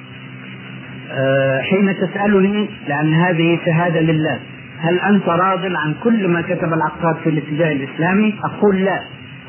[1.10, 4.38] أه حين تسألني لأن هذه شهادة لله.
[4.80, 9.00] هل أنت راض عن كل ما كتب العقاد في الاتجاه الإسلامي؟ أقول لا.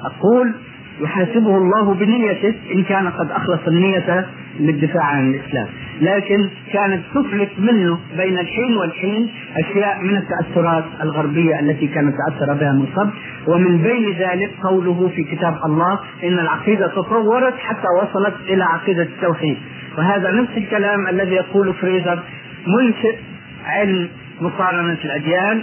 [0.05, 0.53] أقول
[1.01, 4.25] يحاسبه الله بنيته إن كان قد أخلص النية
[4.59, 5.67] للدفاع عن الإسلام،
[6.01, 12.71] لكن كانت تفلت منه بين الحين والحين أشياء من التأثرات الغربية التي كانت تأثر بها
[12.71, 13.11] من قبل،
[13.47, 19.57] ومن بين ذلك قوله في كتاب الله إن العقيدة تطورت حتى وصلت إلى عقيدة التوحيد،
[19.97, 22.19] وهذا نفس الكلام الذي يقول فريزر
[22.67, 23.17] منشئ
[23.65, 24.09] علم
[24.41, 25.61] مقارنه الأديان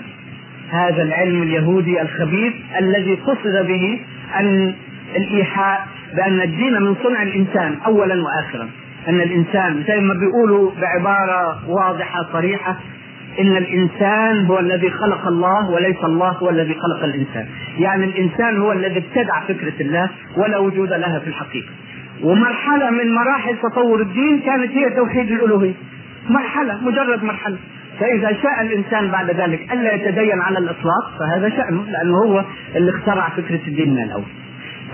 [0.71, 4.01] هذا العلم اليهودي الخبيث الذي قصد به
[4.37, 4.75] أن
[5.17, 8.69] الإيحاء بأن الدين من صنع الإنسان اولا واخرا.
[9.09, 12.77] أن الإنسان زي ما بيقولوا بعبارة واضحة صريحة
[13.41, 17.47] إن الإنسان هو الذي خلق الله وليس الله هو الذي خلق الإنسان.
[17.79, 21.69] يعني الإنسان هو الذي ابتدع فكرة الله ولا وجود لها في الحقيقة.
[22.23, 25.75] ومرحلة من مراحل تطور الدين كانت هي توحيد الألوهية.
[26.31, 27.57] مرحلة مجرد مرحلة.
[28.01, 32.45] فإذا شاء الإنسان بعد ذلك الا يتدين على الإطلاق فهذا شانه لأنه هو
[32.77, 34.25] اللي اخترع فكرة الدين من الأول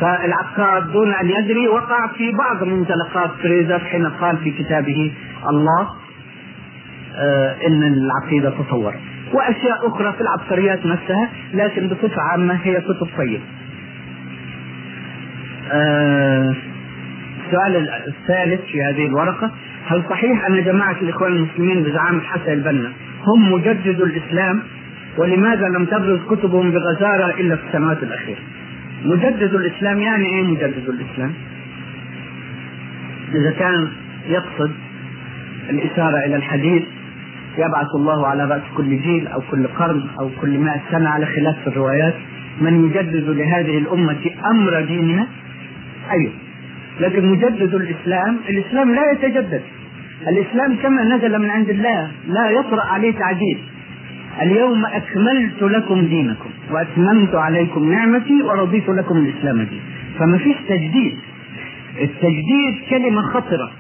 [0.01, 5.12] فالعقاد دون أن يدري وقع في بعض منزلقات فريزر حين قال في كتابه
[5.51, 5.88] الله
[7.17, 8.99] آه إن العقيدة تطورت
[9.33, 13.43] وأشياء أخرى في العبقريات نفسها لكن بصفة عامة هي كتب طيبة.
[15.73, 16.55] آه
[17.47, 19.51] السؤال الثالث في هذه الورقة
[19.87, 22.92] هل صحيح أن جماعة الإخوان المسلمين بزعامة حسن البنا
[23.27, 24.62] هم مجددو الإسلام
[25.16, 28.38] ولماذا لم تبرز كتبهم بغزارة إلا في السنوات الأخيرة؟
[29.05, 31.33] مجدد الإسلام يعني إيه مجدد الإسلام؟
[33.35, 33.88] إذا كان
[34.29, 34.70] يقصد
[35.70, 36.83] الاشاره إلى الحديث
[37.59, 41.57] يبعث الله على رأس كل جيل أو كل قرن أو كل مائة سنة على خلاف
[41.68, 42.14] الروايات
[42.61, 45.27] من يجدد لهذه الأمة أمر دينها
[46.11, 46.33] أيوه
[47.00, 49.62] لكن مجدد الإسلام الإسلام لا يتجدد.
[50.28, 53.59] الإسلام كما نزل من عند الله لا يطرأ عليه تعديل
[54.42, 59.80] اليوم أكملت لكم دينكم وأتممت عليكم نعمتي ورضيت لكم الإسلام دين.
[60.18, 61.16] فما فيش تجديد.
[62.00, 63.70] التجديد كلمة خطرة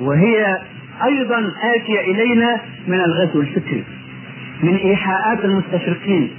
[0.00, 0.58] وهي
[1.04, 3.84] أيضا آتية إلينا من الغزو الفكري
[4.62, 6.30] من إيحاءات المستشرقين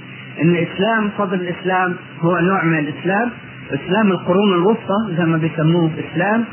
[0.42, 3.30] إن الاسلام فضل الإسلام هو نوع من الإسلام.
[3.74, 6.44] إسلام القرون الوسطى زي ما بيسموه إسلام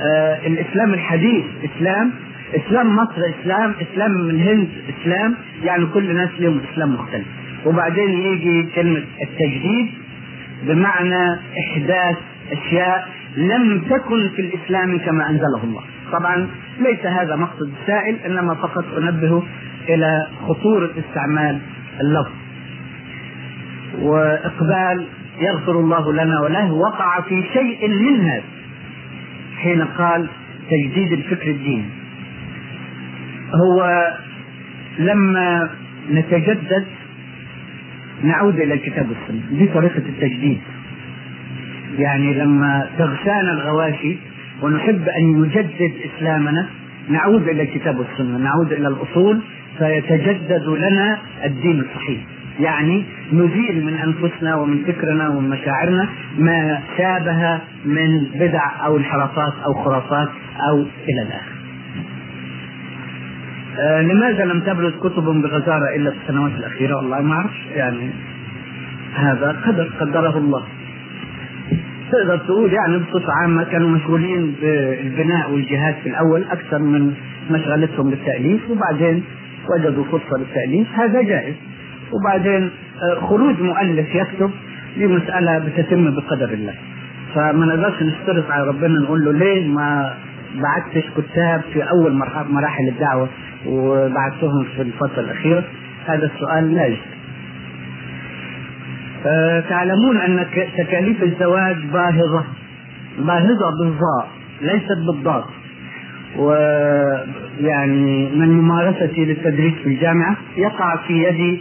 [0.00, 2.10] آه الإسلام الحديث إسلام
[2.56, 4.68] إسلام مصر إسلام إسلام الهند
[5.00, 7.26] إسلام يعني كل ناس لهم إسلام مختلف.
[7.66, 9.86] وبعدين يجي كلمة التجديد
[10.66, 12.16] بمعنى إحداث
[12.52, 15.82] أشياء لم تكن في الإسلام كما أنزله الله.
[16.12, 16.48] طبعا
[16.80, 19.42] ليس هذا مقصد السائل إنما فقط أنبه
[19.88, 21.58] إلى خطورة استعمال
[22.00, 22.32] اللفظ.
[24.02, 25.06] وإقبال
[25.50, 28.42] يغفر الله لنا وله وقع في شيء من هذا
[29.58, 30.28] حين قال
[30.70, 31.84] تجديد الفكر الديني
[33.54, 34.08] هو
[34.98, 35.70] لما
[36.10, 36.84] نتجدد
[38.24, 40.60] نعود إلى الكتاب والسنة دي طريقه التجديد.
[41.98, 44.16] يعني لما تغشانا الغواشي
[44.62, 46.66] ونحب أن نجدد إسلامنا
[47.08, 49.40] نعود إلى الكتاب والسنة نعود إلى الأصول
[49.78, 52.20] فيتجدد لنا الدين الصحيح.
[52.60, 59.74] يعني نزيل من أنفسنا ومن فكرنا ومن مشاعرنا ما شابه من بدع أو انحرافات أو
[59.84, 60.28] خرافات
[60.70, 61.52] أو إلى الآخر.
[63.80, 68.10] آه لماذا لم تبرز كتب بغزارة إلا في السنوات الأخيرة؟ والله ما اعرف يعني
[69.14, 70.62] هذا قدر قدره الله.
[72.12, 77.14] تقدر تقول يعني بصفة عامة كانوا مشغولين بالبناء والجهاد في الأول أكثر من
[77.50, 79.24] مشغلتهم بالتأليف وبعدين
[79.70, 81.54] وجدوا فرصة للتأليف هذا جائز
[82.12, 82.70] وبعدين
[83.20, 84.50] خروج مؤلف يكتب
[84.96, 86.74] دي مسألة بتتم بقدر الله.
[87.34, 90.14] فما نقدرش نشترط على ربنا نقول له ليه ما
[90.54, 92.12] بعتش كتاب في أول
[92.50, 93.28] مراحل الدعوة
[93.66, 95.64] وبعتهم في الفترة الأخيرة؟
[96.06, 97.12] هذا السؤال لا يشترط
[99.68, 100.46] تعلمون أن
[100.78, 102.44] تكاليف الزواج باهظة.
[103.18, 104.28] باهظة بالظاء
[104.60, 105.44] ليست بالضاد.
[107.60, 111.60] ويعني من ممارستي للتدريس في الجامعة يقع في يدي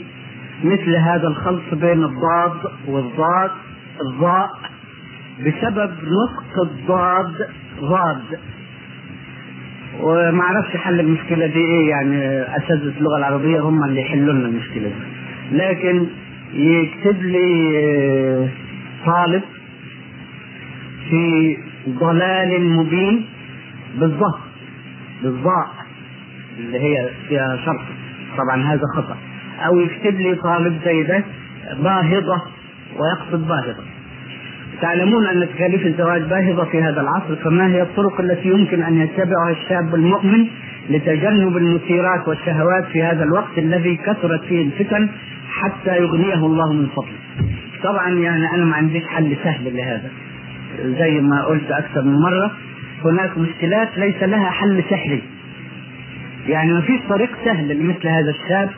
[0.63, 3.51] مثل هذا الخلط بين الضاد والضاد
[4.01, 4.49] الضاء
[5.39, 7.33] بسبب نطق الضاد
[7.81, 8.39] ضاد.
[10.01, 14.87] وما أعرفش حل المشكلة دي إيه يعني أساتذة اللغة العربية هم اللي يحلوا لنا المشكلة
[14.87, 15.57] دي.
[15.57, 16.07] لكن
[16.53, 18.49] يكتب لي
[19.05, 19.43] طالب
[21.09, 21.57] في
[21.89, 23.25] ضلال مبين
[23.95, 24.39] بالضاء
[25.23, 25.69] بالضاء
[26.59, 27.81] اللي هي فيها شرط
[28.37, 29.17] طبعا هذا خطأ.
[29.67, 31.23] أو يكتب لي طالب زي ده
[31.83, 32.41] باهظة
[32.99, 33.83] ويقصد باهظة
[34.81, 39.51] تعلمون أن تكاليف الزواج باهظة في هذا العصر فما هي الطرق التي يمكن أن يتبعها
[39.51, 40.47] الشاب المؤمن
[40.89, 45.09] لتجنب المثيرات والشهوات في هذا الوقت الذي كثرت فيه الفتن
[45.51, 47.17] حتى يغنيه الله من فضله.
[47.83, 50.09] طبعا يعني أنا ما عنديش حل سهل لهذا.
[50.83, 52.51] زي ما قلت أكثر من مرة
[53.05, 55.21] هناك مشكلات ليس لها حل سحري.
[56.47, 58.69] يعني ما فيش طريق سهل لمثل هذا الشاب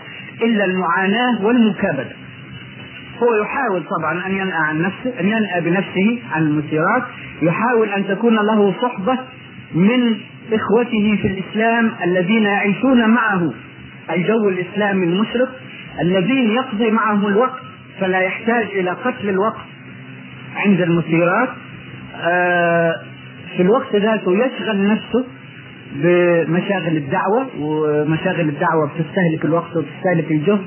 [0.41, 2.15] إلا المعاناة والمكابدة.
[3.23, 7.03] هو يحاول طبعا أن ينأى عن نفسه أن ينأى بنفسه عن المثيرات،
[7.41, 9.19] يحاول أن تكون له صحبة
[9.75, 10.15] من
[10.53, 13.53] إخوته في الإسلام الذين يعيشون معه
[14.11, 15.49] الجو الاسلامي المشرق
[16.01, 17.59] الذين يقضي معهم الوقت
[17.99, 19.61] فلا يحتاج إلى قتل الوقت
[20.55, 21.49] عند المثيرات
[22.21, 23.01] آه
[23.57, 25.25] في الوقت ذاته يشغل نفسه
[25.95, 30.61] بمشاغل الدعوة ومشاغل الدعوة بتستهلك الوقت وتستهلك الجهد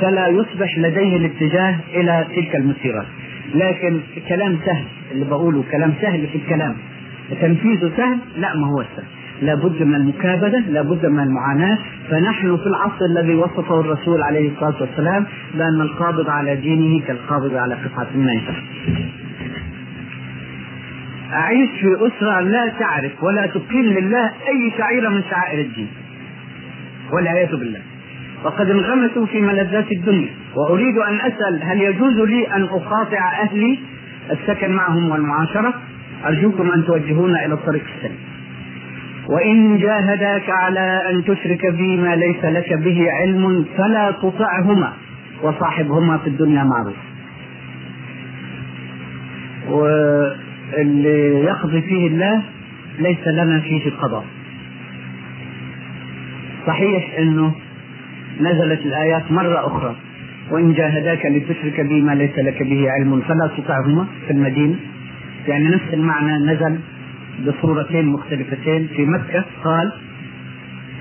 [0.00, 3.06] فلا يصبح لديه الاتجاه إلى تلك المسيرات
[3.54, 6.76] لكن كلام سهل اللي بقوله كلام سهل في الكلام.
[7.40, 9.04] تنفيذه سهل؟ لا ما هو سهل.
[9.42, 11.78] لابد من المكابدة لابد من المعاناة.
[12.10, 17.74] فنحن في العصر الذي وصفه الرسول عليه الصلاة والسلام بأن القابض على دينه كالقابض على
[17.74, 18.54] قطعة الميتة.
[21.32, 25.88] أعيش في أسرة لا تعرف ولا تقيم لله أي شعيرة من شعائر الدين
[27.12, 27.80] والعياذ بالله.
[28.44, 30.28] وقد انغمسوا في ملذات الدنيا.
[30.56, 33.78] وأريد أن أسأل هل يجوز لي أن أقاطع أهلي؟
[34.30, 35.74] السكن معهم والمعاشرة.
[36.26, 38.18] أرجوكم أن توجهونا إلى الطريق السليم.
[39.28, 44.92] وإن جاهداك على أن تشرك بي ما ليس لك به علم فلا تطعهما
[45.42, 46.96] وصاحبهما في الدنيا معروف.
[50.72, 52.42] واللي يقضي فيه الله
[52.98, 54.24] ليس لنا فيه قضاء
[56.66, 57.54] صحيح إنه
[58.40, 59.96] نزلت الآيات مرة أخرى
[60.50, 63.20] وإن جاهداك لتشرك بي ما ليس لك به علم.
[63.20, 64.76] فلا تطعهما في المدينة.
[65.48, 66.78] يعني نفس المعنى نزل
[67.46, 68.88] بصورتين مختلفتين.
[68.96, 69.92] في مكة قال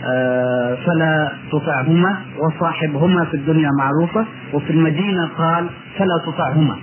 [0.06, 4.25] آه فلا تطعهما وصاحبهما في الدنيا معروفة.
[4.53, 6.77] وفي المدينة قال فلا تطعهما.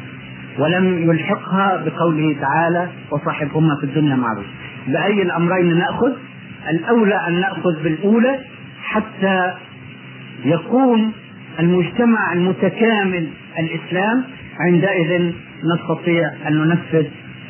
[0.58, 4.48] ولم يلحقها بقوله تعالى وصاحبهما في الدنيا معروفة
[4.86, 6.12] بأي الأمرين نأخذ؟
[6.70, 8.38] الأولى أن نأخذ بالأولى
[8.84, 9.52] حتى
[10.44, 11.12] يكون
[11.58, 14.24] المجتمع المتكامل الإسلام
[14.60, 15.32] عندئذ
[15.74, 17.06] نستطيع أن ننفذ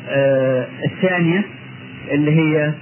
[0.09, 1.43] آه الثانية
[2.11, 2.73] اللي هي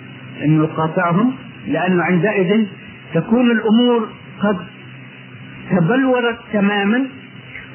[0.46, 1.34] أن يقاطعهم
[1.68, 2.66] لأنه عندئذ
[3.14, 4.10] تكون الأمور
[4.42, 4.58] قد
[5.72, 7.06] تبلورت تماما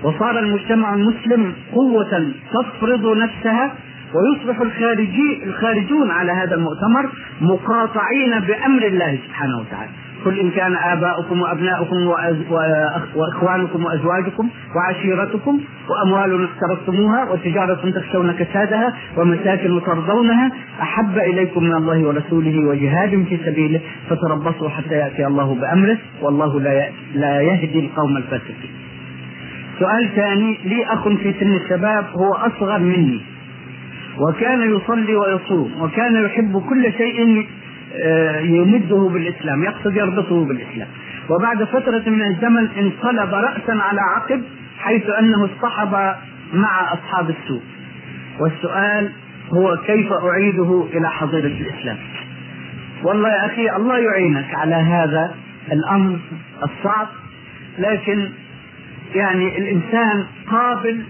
[0.02, 3.72] وصار المجتمع المسلم قوة تفرض نفسها
[4.14, 9.90] ويصبح الخارجي الخارجون على هذا المؤتمر مقاطعين بأمر الله سبحانه وتعالى
[10.24, 11.96] قل إن كان آباؤكم وأبناؤكم
[13.16, 22.68] وإخوانكم وأزواجكم وعشيرتكم وأموال اقترفتموها وتجارة تخشون كسادها ومساكن ترضونها أحب إليكم من الله ورسوله
[22.68, 23.80] وجهاد في سبيله
[24.11, 26.61] فتربصوا حتى يأتي الله بأمره والله
[27.14, 28.70] لا يهدي القوم الفاسقين.
[29.78, 33.20] سؤال ثاني لي أخ في سن الشباب هو أصغر مني.
[34.18, 37.46] وكان يصلي ويصوم وكان يحب كل شيء
[38.42, 40.88] يمده بالإسلام يقصد يربطه بالإسلام.
[41.30, 44.42] وبعد فترة من الزمن انقلب راسا على عقب
[44.78, 45.92] حيث أنه اصطحب
[46.52, 47.62] مع أصحاب السوء.
[48.40, 49.10] والسؤال
[49.52, 51.96] هو كيف أعيده إلى حظيره الإسلام؟
[53.04, 55.34] والله يا أخي الله يعينك على هذا
[55.72, 56.18] الأمر
[56.62, 57.06] الصعب
[57.78, 58.28] لكن
[59.14, 61.02] يعني الإنسان قابل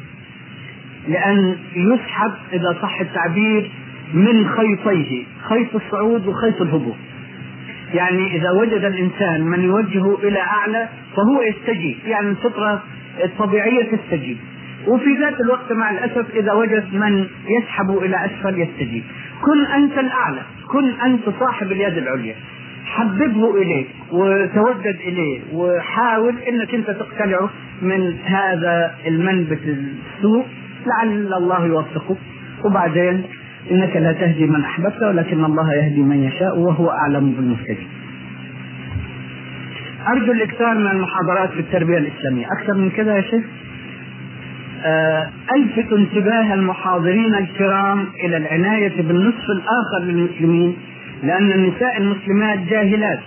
[1.08, 3.70] لأن يسحب إذا صح التعبير
[4.14, 6.96] من خيطيه خيط الصعود وخيط الهبوط.
[7.94, 12.82] يعني إذا وجد الإنسان من يوجهه إلى أعلى فهو يستجيب يعني الفطرة
[13.24, 14.37] الطبيعية تستجيب.
[14.87, 19.04] وفي ذات الوقت مع الأسف إذا وجد من يسحب إلى أسفل يستجيب.
[19.42, 22.34] كن أنت الأعلى كن أنت صاحب اليد العليا.
[22.88, 27.51] حببه إليك وتودد إليه وحاول أنك أنت تقتلعه
[27.83, 30.44] من هذا المنبت السوء
[30.87, 32.16] لعل الله يوفقك
[32.64, 33.22] وبعدين
[33.70, 37.88] إنك لا تهدي من أحببت ولكن الله يهدي من يشاء وهو أعلم بالمهتدين.
[40.09, 43.44] أرجو الإكثار من المحاضرات في التربية الإسلامية، أكثر من كذا يا شيخ؟
[44.85, 50.77] آه الفت انتباه المحاضرين الكرام إلى العناية بالنصف الآخر للمسلمين
[51.22, 53.20] لأن النساء المسلمات جاهلات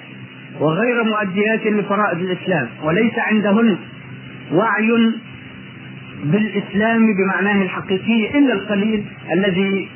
[0.59, 3.77] وغير مؤديات لفرائض الإسلام وليس عندهن
[4.51, 5.11] وعي
[6.23, 9.87] بالإسلام بمعناه الحقيقي إلا القليل الذي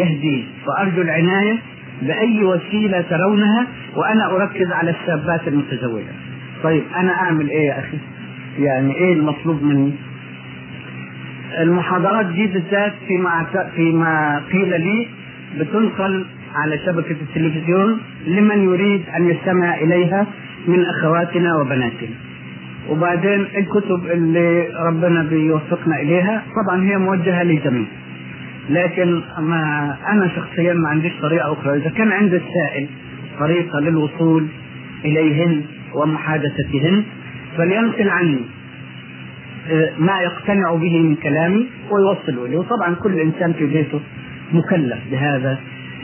[0.00, 1.58] يهديه وأرجو العناية
[2.02, 6.12] بأي وسيلة ترونها وأنا أركز على الشابات المتزوجة.
[6.62, 7.98] طيب أنا أعمل إيه يا أخي؟
[8.58, 9.92] يعني إيه المطلوب مني؟
[11.58, 15.08] المحاضرات دي بالذات فيما فيما قيل لي
[15.58, 16.26] بتنقل
[16.62, 20.26] على شبكة التلفزيون لمن يريد أن يستمع إليها
[20.68, 22.16] من أخواتنا وبناتنا.
[22.88, 27.86] وبعدين الكتب اللي ربنا بيوفقنا إليها طبعا هي موجهة للجميع.
[28.70, 32.86] لكن ما أنا شخصيا ما عنديش طريقة أخرى إذا كان عند السائل
[33.38, 34.46] طريقة للوصول
[35.04, 35.62] إليهن
[35.94, 37.02] ومحادثتهن
[37.56, 38.40] فلينقل عني
[39.98, 44.00] ما يقتنع به من كلامي ويوصله لي وطبعا كل إنسان في بيته
[44.52, 45.58] مكلف بهذا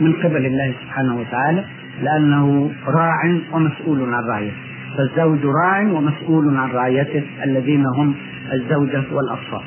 [0.05, 1.64] من قبل الله سبحانه وتعالى
[2.03, 3.20] لأنه راع
[3.53, 4.57] ومسؤول عن رعيته.
[4.96, 8.14] فالزوج راع ومسؤول عن رعيته الذين هم
[8.53, 9.64] الزوجة والأطفال.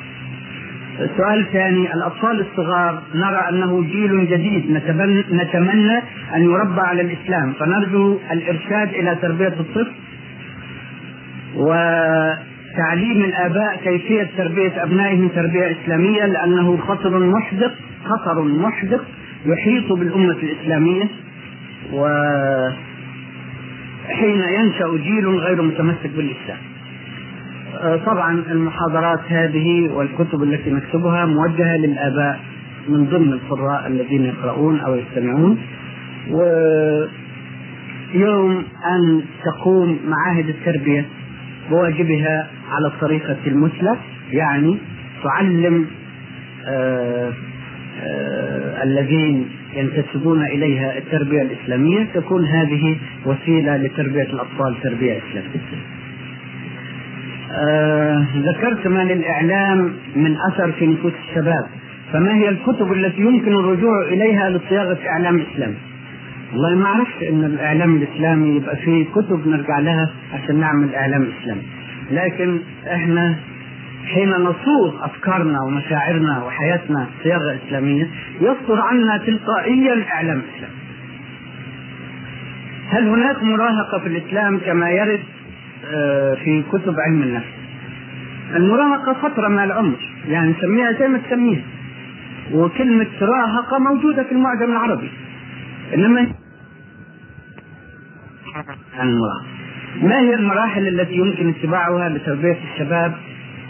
[1.16, 4.70] سؤال ثاني الأطفال الصغار نرى أنه جيل جديد.
[5.32, 5.98] نتمنى
[6.34, 7.52] أن يربى على الإسلام.
[7.52, 9.92] فنرجو الإرشاد إلى تربية الطفل
[11.56, 17.72] وتعليم الآباء كيفية تربية أبنائهم تربية إسلامية لأنه خطر محدق
[18.04, 19.04] خطر محدق
[19.44, 21.04] يحيط بالأمة الإسلامية
[21.92, 22.76] وحين
[24.60, 26.58] ينشأ جيل غير متمسك بالإسلام.
[27.80, 32.40] آه، طبعا المحاضرات هذه والكتب التي نكتبها موجهة للآباء
[32.88, 35.58] من ضمن القراء الذين يقرؤون أو يستمعون.
[38.14, 41.06] ويوم أن تقوم معاهد التربية
[41.70, 43.96] بواجبها على الطريقة المثلى
[44.32, 44.78] يعني
[45.22, 45.86] تعلم
[46.66, 47.32] آه
[48.82, 55.50] الذين ينتسبون إليها التربية الإسلامية تكون هذه وسيلة لتربية الأطفال تربية إسلامية.
[57.52, 61.66] آه ذكرت ما للإعلام من أثر في نفوس الشباب
[62.12, 65.74] فما هي الكتب التي يمكن الرجوع إليها لصياغة إعلام اسلامي؟
[66.52, 71.62] والله ما عرفت إن الإعلام الإسلامي يبقى فيه كتب نرجع لها عشان نعمل إعلام إسلامي
[72.10, 72.58] لكن
[72.92, 73.36] إحنا
[74.06, 78.08] حين نصوغ أفكارنا ومشاعرنا وحياتنا صياغه اسلاميه
[78.40, 80.74] يصدر عنا تلقائيا إعلام اسلامي.
[82.90, 85.20] هل هناك مراهقة في الإسلام كما يرد
[85.94, 87.46] آه، في كتب علم النفس؟
[88.56, 89.96] المراهقة فتره من العمر
[90.28, 91.62] يعني نسميها زي ما تسميها.
[92.52, 95.10] وكلمة راهقة موجودة في المعجم العربي.
[95.94, 96.26] إنما
[99.00, 99.46] المراهقة.
[100.02, 103.14] ما هي المراحل التي يمكن اتباعها لتربيه الشباب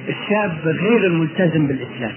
[0.08, 2.12] الشاب غير الملتزم بالإسلام.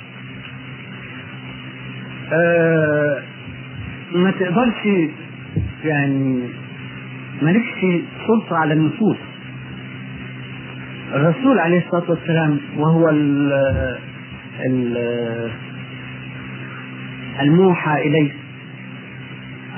[2.33, 3.23] آه
[4.15, 4.87] ما تقدرش
[5.83, 6.39] يعني
[7.41, 7.85] مالكش
[8.27, 9.17] سلطة على النفوس.
[11.13, 13.53] الرسول عليه الصلاة والسلام وهو ال
[14.65, 14.97] ال
[17.41, 18.31] الموحى إليه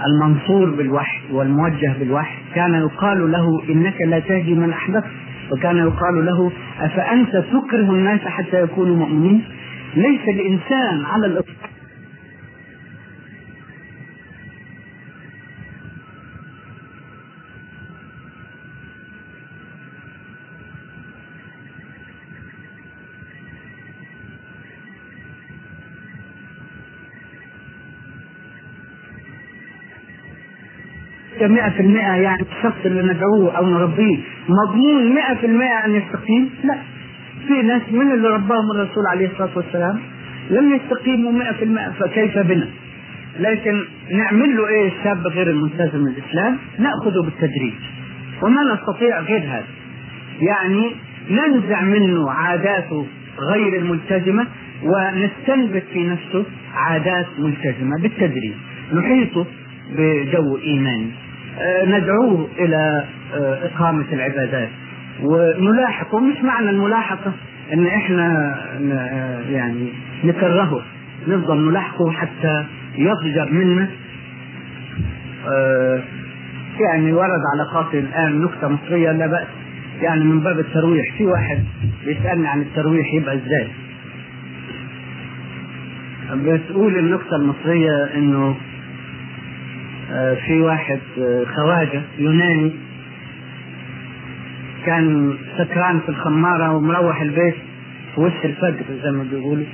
[0.07, 5.11] المنصور بالوحي والموجه بالوحي كان يقال له إنك لا تهدي من أحببت.
[5.51, 9.43] وكان يقال له أفأنت تكره الناس حتى يكونوا مؤمنين؟
[9.95, 11.71] ليس الإنسان على الإطلاق.
[31.41, 34.17] مئة في المئة يعني الشخص اللي ندعوه أو نربيه.
[34.49, 36.77] مضمون مئة في المئة أن يستقيم؟ لا.
[37.47, 39.99] في ناس من اللي رباهم الرسول عليه الصلاة والسلام
[40.49, 42.67] لم يستقيموا مئة في المئة فكيف بنا؟
[43.39, 47.73] لكن نعمل له إيه الشاب غير الملتزم بالاسلام نأخذه بالتدريج.
[48.41, 49.65] وما نستطيع غير هذا.
[50.41, 50.91] يعني
[51.29, 53.05] ننزع منه عاداته
[53.53, 54.47] غير الملتزمة
[54.83, 58.53] ونستنبت في نفسه عادات ملتزمة بالتدريج
[58.93, 59.45] نحيطه
[59.97, 61.11] بجو إيماني.
[61.87, 64.69] ندعوه إلى آه، إقامة العبادات.
[65.23, 67.33] ونلاحقه مش معنى الملاحقة
[67.73, 68.55] إن إحنا
[69.49, 69.87] يعني
[70.23, 70.81] نكرهه.
[71.27, 72.65] نفضل نلاحقه حتى
[72.97, 73.87] يضجر منا
[75.47, 76.01] آه،
[76.79, 79.47] يعني ورد على خاطري الآن نكتة مصرية لا بأس.
[80.01, 81.63] يعني من باب الترويح في واحد
[82.05, 83.67] بيسألني عن الترويح يبقى إزاي؟
[86.33, 88.55] بتقول النكتة المصرية إنه آه،
[90.47, 92.71] في واحد آه، خواجة يوناني.
[94.85, 97.55] كان سكران في الخمارة ومروح البيت
[98.15, 99.65] في وش الفجر زي ما بيقولوا.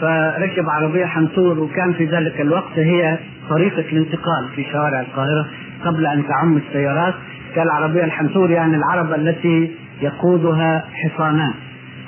[0.00, 3.18] فركب عربية حنطور وكان في ذلك الوقت هي
[3.50, 5.46] طريقة الانتقال في شوارع القاهرة
[5.84, 7.14] قبل أن تعم السيارات.
[7.54, 9.70] كالعربيه الحنطور يعني العربه التي
[10.02, 11.54] يقودها حصانان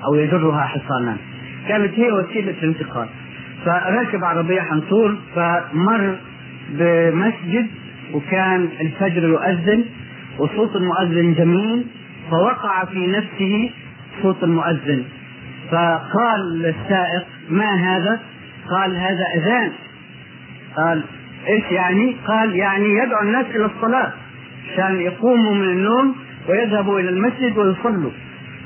[0.04, 1.16] أو يجرها حصانان.
[1.68, 3.06] كانت هي وسيلة الانتقال.
[3.64, 6.16] فركب عربية حنطور فمر
[6.70, 7.66] بمسجد
[8.14, 9.84] وكان الفجر يؤذن
[10.38, 11.86] وصوت المؤذن جميل
[12.30, 13.70] فوقع في نفسه
[14.22, 15.04] صوت المؤذن.
[15.70, 18.20] فقال للسائق ما هذا؟
[18.70, 19.72] قال هذا أذان.
[20.76, 21.02] قال
[21.48, 24.12] إيش يعني؟ قال يعني يدعو الناس إلى الصلاة
[24.72, 26.14] عشان يقوموا من النوم
[26.48, 28.10] ويذهبوا إلى المسجد ويصلوا.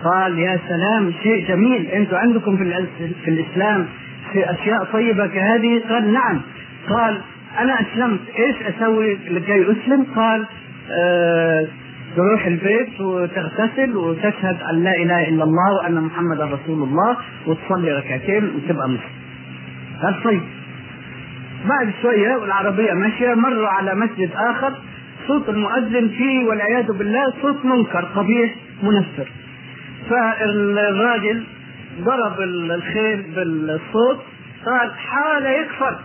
[0.04, 2.86] قال يا سلام شيء جميل أنتم عندكم في,
[3.24, 3.86] في الإسلام
[4.32, 6.40] في أشياء طيبة كهذه؟ قال نعم.
[6.88, 7.20] قال
[7.58, 10.46] أنا أسلمت إيش أسوي لكي أسلم؟ قال
[10.90, 11.66] آه
[12.16, 17.16] تروح البيت وتغتسل وتشهد أن لا إله إلا الله وأن محمدا رسول الله
[17.46, 19.10] وتصلي ركعتين وتبقى مسلم.
[20.02, 20.42] قال طيب.
[21.64, 24.72] بعد شوية والعربية ماشية مروا على مسجد آخر
[25.28, 29.28] صوت المؤذن فيه والعياذ بالله صوت منكر قبيح منفر.
[30.10, 31.44] فالراجل
[32.00, 34.18] ضرب الخيل بالصوت
[34.66, 35.96] قال حال يكفر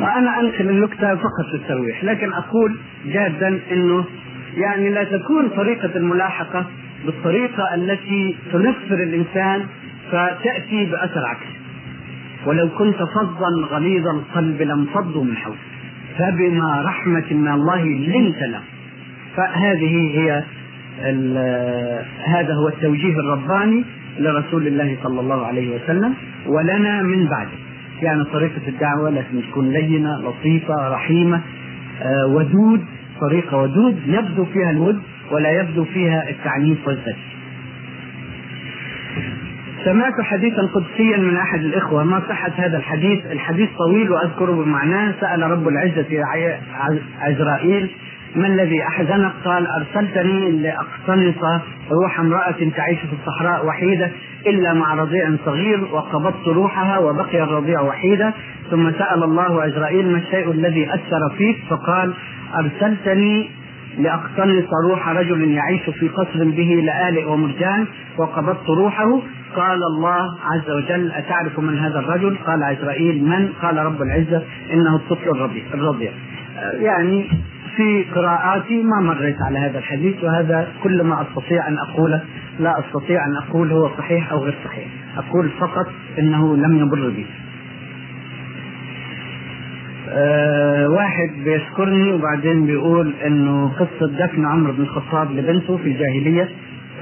[0.00, 4.04] وأنا أنقل النكتة فقط للترويح لكن أقول جادا أنه
[4.56, 6.66] يعني لا تكون طريقة الملاحقة
[7.06, 9.66] بالطريقة التي تنفر الإنسان
[10.10, 11.58] فتأتي بأثر عكسي.
[12.46, 15.58] ولو كنت فظا غليظ القلب لانفضوا من حولك
[16.18, 18.60] فبما رحمة من الله لنت له.
[19.36, 20.42] فهذه هي
[22.26, 23.84] هذا هو التوجيه الرباني
[24.18, 26.14] لرسول الله صلى الله عليه وسلم
[26.46, 27.67] ولنا من بعده.
[28.02, 31.40] يعني طريقة الدعوة لازم تكون لينة لطيفة رحيمة
[32.02, 32.84] آه، ودود
[33.20, 37.16] طريقة ودود يبدو فيها الود ولا يبدو فيها التعنيف والزج
[39.84, 45.42] سمعت حديثا قدسيا من أحد الإخوة ما صحة هذا الحديث؟ الحديث طويل واذكره بمعناه سأل
[45.42, 46.06] رب العزة
[47.20, 47.90] عزرائيل
[48.36, 54.10] ما الذي أحزنك؟ قال أرسلتني لأقتنص روح امرأة تعيش في الصحراء وحيدة
[54.46, 58.32] إلا مع رضيع صغير وقبضت روحها وبقي الرضيع وحيدا
[58.70, 62.14] ثم سأل الله عزرائيل ما الشيء الذي أثر فيك؟ فقال
[62.54, 63.50] أرسلتني
[63.98, 67.86] لأقتنص روح رجل يعيش في قصر به لآلئ ومرجان
[68.18, 69.20] وقبضت روحه
[69.56, 74.96] قال الله عز وجل أتعرف من هذا الرجل؟ قال عزرائيل من؟ قال رب العزة إنه
[74.96, 76.12] الطفل الرضيع الرضيع
[76.80, 77.26] يعني
[77.78, 82.22] في قراءاتي ما مريت على هذا الحديث وهذا كل ما أستطيع أن أقوله
[82.60, 84.86] لا أستطيع أن أقول هو صحيح أو غير صحيح.
[85.16, 85.86] أقول فقط
[86.18, 87.26] إنه لم يضر بي.
[90.08, 96.48] أه واحد بيشكرني وبعدين بيقول إنه قصة دفن عمرو بن الخطاب لبنته في الجاهلية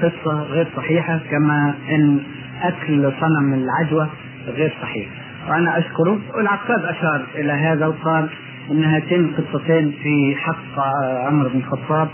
[0.01, 2.19] قصة غير صحيحة كما إن
[2.61, 4.09] أكل صنم العجوة
[4.47, 5.07] غير صحيح.
[5.49, 8.29] وأنا أشكره والعقاد أشار إلى هذا وقال
[8.71, 10.79] ان هاتين القصتين في حق
[11.27, 12.09] عمر بن الخطاب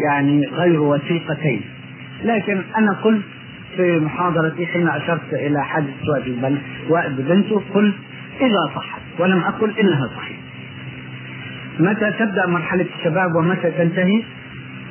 [0.00, 1.60] يعني غير وثيقتين.
[2.24, 3.22] لكن أنا قلت
[3.76, 5.94] في محاضرتي حين أشرت إلى حادث
[6.88, 7.94] وائل بنته قلت
[8.40, 10.42] إذا صحت ولم أقل إنها صحيحة.
[11.80, 14.22] متى تبدأ مرحلة الشباب ومتى تنتهي؟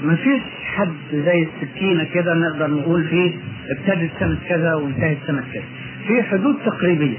[0.03, 0.41] ما فيش
[0.75, 3.31] حد زي السكينة كده نقدر نقول فيه
[3.69, 5.63] ابتدت سنة كذا وانتهت سنة كذا.
[6.07, 7.17] في حدود تقريبية.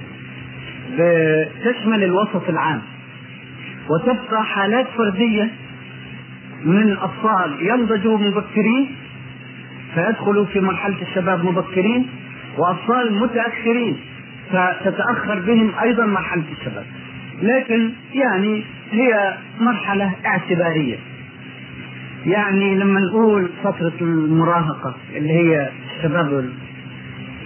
[1.64, 2.82] تشمل الوسط العام.
[3.90, 5.50] وتبقى حالات فردية
[6.64, 8.96] من أطفال ينضجوا مبكرين
[9.94, 12.06] فيدخلوا في مرحلة الشباب مبكرين
[12.58, 13.96] وأطفال متأخرين
[14.50, 16.84] فتتأخر بهم أيضا مرحلة الشباب.
[17.42, 20.96] لكن يعني هي مرحلة اعتبارية.
[22.26, 26.48] يعني لما نقول فترة المراهقة اللي هي الشباب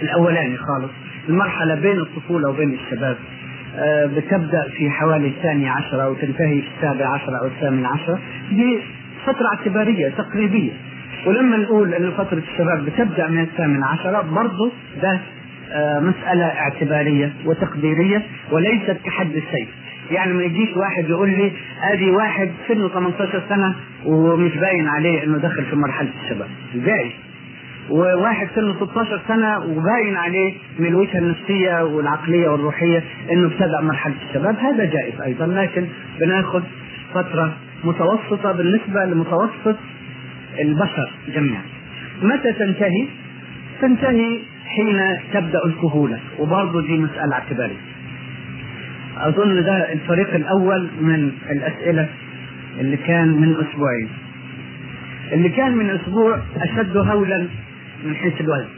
[0.01, 0.91] الأولاني خالص
[1.29, 3.17] المرحلة بين الطفولة وبين الشباب.
[3.77, 8.19] آه، بتبدأ في حوالي الثاني عشرة وتنتهي في السابع عشرة أو الثامن عشرة
[8.51, 8.79] دي
[9.25, 10.71] فترة اعتبارية تقريبية
[11.25, 14.71] ولما نقول إن فترة الشباب بتبدأ من الثامن عشرة برضه
[15.01, 15.19] ده
[15.71, 18.21] آه، مسألة اعتبارية وتقديرية
[18.51, 19.69] وليست كحد السيف.
[20.11, 21.51] يعني ما يجيش واحد يقول لي
[21.93, 23.75] آدي واحد سنه 18 سنة
[24.05, 26.47] ومش باين عليه إنه دخل في مرحلة الشباب.
[26.75, 27.11] إزاي؟
[27.89, 34.55] وواحد سنه 16 سنة وباين عليه من الوجهة النفسية والعقلية والروحية إنه ابتدأ مرحلة الشباب
[34.59, 35.85] هذا جائز أيضا لكن
[36.19, 36.63] بنأخذ
[37.13, 39.75] فترة متوسطة بالنسبة لمتوسط
[40.59, 41.61] البشر جميعا.
[42.21, 43.07] متى تنتهي؟
[43.81, 44.99] تنتهي حين
[45.33, 47.81] تبدأ الكهولة وبرضه دي مسألة اعتبارية.
[49.17, 52.07] أظن ده الفريق الأول من الأسئلة
[52.79, 54.09] اللي كان من أسبوعين.
[55.33, 57.47] اللي كان من أسبوع أشد هولا
[58.07, 58.69] من حيث الوزن.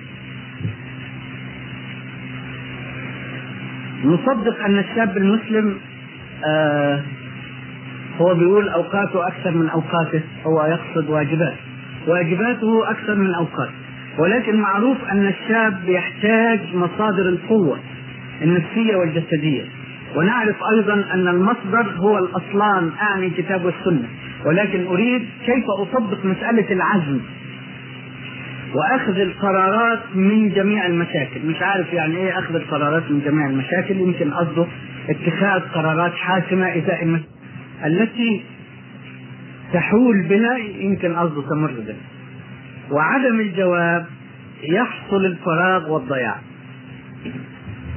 [4.05, 5.77] نصدق أن الشاب المسلم
[6.45, 7.01] آه
[8.21, 11.55] هو بيقول أوقاته أكثر من أوقاته هو يقصد واجبات.
[12.07, 13.73] واجباته أكثر من أوقاته.
[14.17, 17.79] ولكن معروف أن الشاب يحتاج مصادر القوة
[18.41, 19.63] النفسية والجسدية.
[20.15, 24.07] ونعرف أيضا أن المصدر هو الأصلان أعني الكتاب والسنة.
[24.45, 27.19] ولكن أريد كيف أطبق مسألة العزم؟
[28.75, 31.45] وأخذ القرارات من جميع المشاكل.
[31.45, 33.97] مش عارف يعني إيه أخذ القرارات من جميع المشاكل.
[33.97, 34.65] يمكن قصده
[35.09, 37.19] اتخاذ قرارات حاسمة ازاء
[37.85, 38.43] التي
[39.73, 41.95] تحول بنا يمكن قصده تمر بنا.
[42.91, 44.05] وعدم الجواب
[44.63, 46.35] يحصل الفراغ والضياع.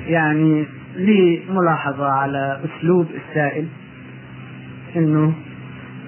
[0.06, 0.64] يعني
[0.96, 3.66] لي ملاحظة على أسلوب السائل
[4.96, 5.32] أنه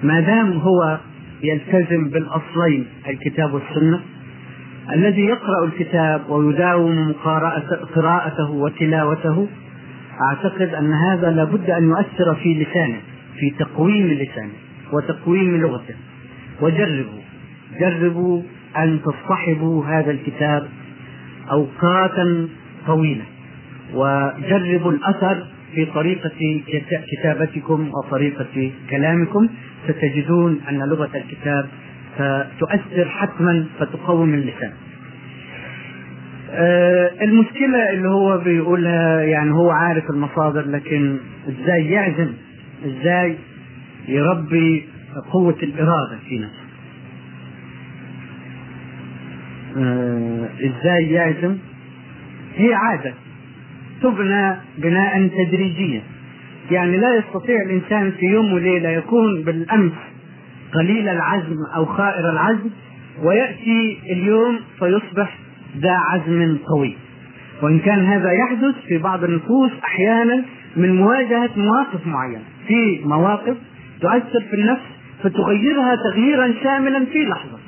[0.03, 0.97] ما دام هو
[1.43, 3.99] يلتزم بالأصلين الكتاب والسنة
[4.93, 7.13] الذي يقرأ الكتاب ويداوم
[7.95, 9.47] قراءته وتلاوته
[10.21, 12.99] أعتقد أن هذا لابد أن يؤثر في لسانه
[13.39, 14.53] في تقويم لسانه
[14.93, 15.95] وتقويم لغته.
[16.61, 17.21] وجربوا
[17.79, 18.41] جربوا
[18.77, 20.67] أن تصطحبوا هذا الكتاب
[21.51, 22.47] أوقاتا
[22.87, 23.23] طويلة.
[23.93, 26.61] وجربوا الأثر في طريقة
[27.11, 29.47] كتابتكم وطريقة كلامكم.
[29.87, 31.65] ستجدون أن لغة الكتاب
[32.17, 34.71] فتؤثر حتما فتقوم اللسان.
[36.51, 41.17] آه، المشكلة اللي هو بيقولها يعني هو عارف المصادر لكن
[41.49, 42.33] إزاي يعزم؟
[42.85, 43.35] إزاي
[44.07, 44.85] يربي
[45.31, 46.65] قوة الإرادة في نفسه؟
[49.77, 51.57] آه، إزاي يعزم؟
[52.55, 53.13] هي عادة
[54.01, 56.01] تبنى بناء تدريجيا.
[56.71, 59.93] يعني لا يستطيع الإنسان في يوم وليلة يكون بالأمس
[60.73, 62.69] قليل العزم أو خائر العزم
[63.23, 65.37] ويأتي اليوم فيصبح
[65.77, 66.97] ذا عزم قوي.
[67.61, 70.43] وإن كان هذا يحدث في بعض النفوس أحيانا
[70.77, 72.43] من مواجهة مواقف معينة.
[72.67, 73.57] في مواقف
[74.01, 74.81] تؤثر في النفس
[75.23, 77.59] فتغيرها تغييرا شاملا في لحظة.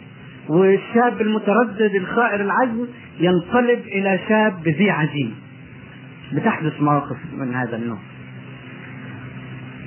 [0.50, 2.88] والشاب المتردد الخائر العزم
[3.20, 5.34] ينقلب إلى شاب ذي عزيمة.
[6.34, 7.98] بتحدث مواقف من هذا النوع.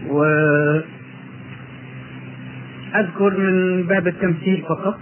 [0.09, 0.25] و
[2.95, 5.01] أذكر من باب التمثيل فقط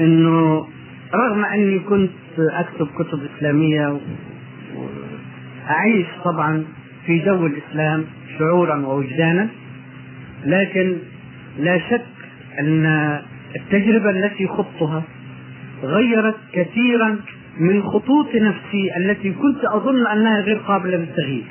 [0.00, 0.66] إنه
[1.14, 4.00] رغم أني كنت أكتب كتب إسلامية
[4.76, 6.64] وأعيش طبعا
[7.06, 8.04] في جو الإسلام
[8.38, 9.48] شعورا ووجدانا
[10.44, 10.96] لكن
[11.58, 12.06] لا شك
[12.60, 12.86] أن
[13.56, 15.02] التجربة التي خضتها
[15.82, 17.16] غيرت كثيرا
[17.60, 21.44] من خطوط نفسي التي كنت أظن أنها غير قابلة للتغيير.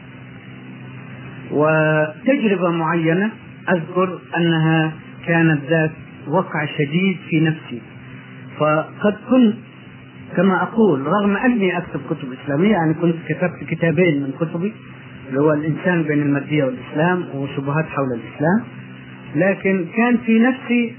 [1.52, 3.32] وتجربة معينة
[3.76, 4.94] أذكر أنها
[5.28, 5.92] كانت ذات
[6.28, 7.82] وقع شديد في نفسي.
[8.60, 9.56] فقد كنت
[10.38, 14.74] كما أقول رغم أني أكتب كتب إسلامية يعني كنت كتبت كتابين من كتبي
[15.30, 18.64] اللي هو الإنسان بين المادية والإسلام وشبهات حول الإسلام
[19.36, 20.94] لكن كان في نفسي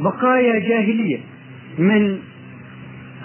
[0.00, 1.18] بقايا جاهلية
[1.78, 2.18] من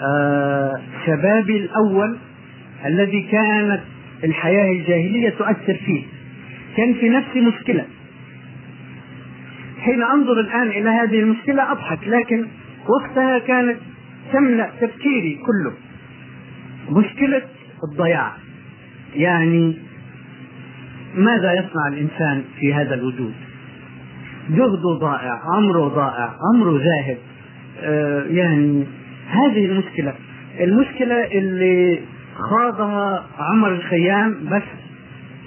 [0.02, 0.72] آه
[1.06, 2.16] شبابي الأول
[2.86, 3.80] الذي كانت
[4.24, 6.02] الحياة الجاهلية تؤثر فيه.
[6.76, 7.84] كان في نفسي مشكلة.
[9.78, 12.46] حين أنظر الآن إلى هذه المشكلة أضحك لكن
[12.88, 13.76] وقتها كانت
[14.32, 15.72] تملأ تفكيري كله.
[16.90, 17.42] مشكلة
[17.84, 18.32] الضياع.
[19.14, 19.76] يعني
[21.14, 23.34] ماذا يصنع الإنسان في هذا الوجود؟
[24.50, 27.18] جهده ضائع عمره ضائع عمره ذاهب.
[27.80, 28.86] آه يعني
[29.28, 30.14] هذه المشكلة.
[30.60, 32.00] المشكلة اللي
[32.34, 34.62] خاضها عمر الخيام بس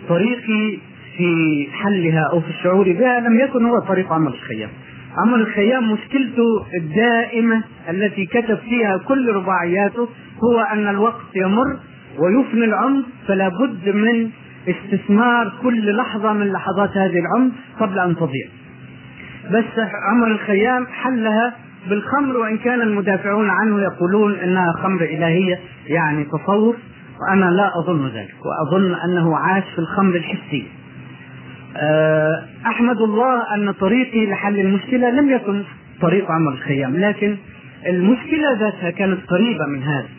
[0.09, 0.77] طريقي
[1.17, 4.69] في حلها أو في الشعور بها لم يكن هو طريق عمر الخيام.
[5.17, 10.09] عمر الخيام مشكلته الدائمة التي كتب فيها كل رباعياته
[10.43, 11.79] هو أن الوقت يمر
[12.19, 14.29] ويفني العمر فلا بد من
[14.67, 18.47] استثمار كل لحظة من لحظات هذه العمر قبل أن تضيع.
[19.51, 21.53] بس عمر الخيام حلها
[21.89, 26.75] بالخمر وإن كان المدافعون عنه يقولون أنها خمر إلهية يعني تصور
[27.21, 30.67] وأنا لا أظن ذلك وأظن أنه عاش في الخمر الحسي.
[32.65, 35.63] أحمد الله أن طريقي لحل المشكلة لم يكن
[36.01, 37.37] طريق عمر الخيام لكن
[37.87, 40.09] المشكلة ذاتها كانت قريبة من هذا.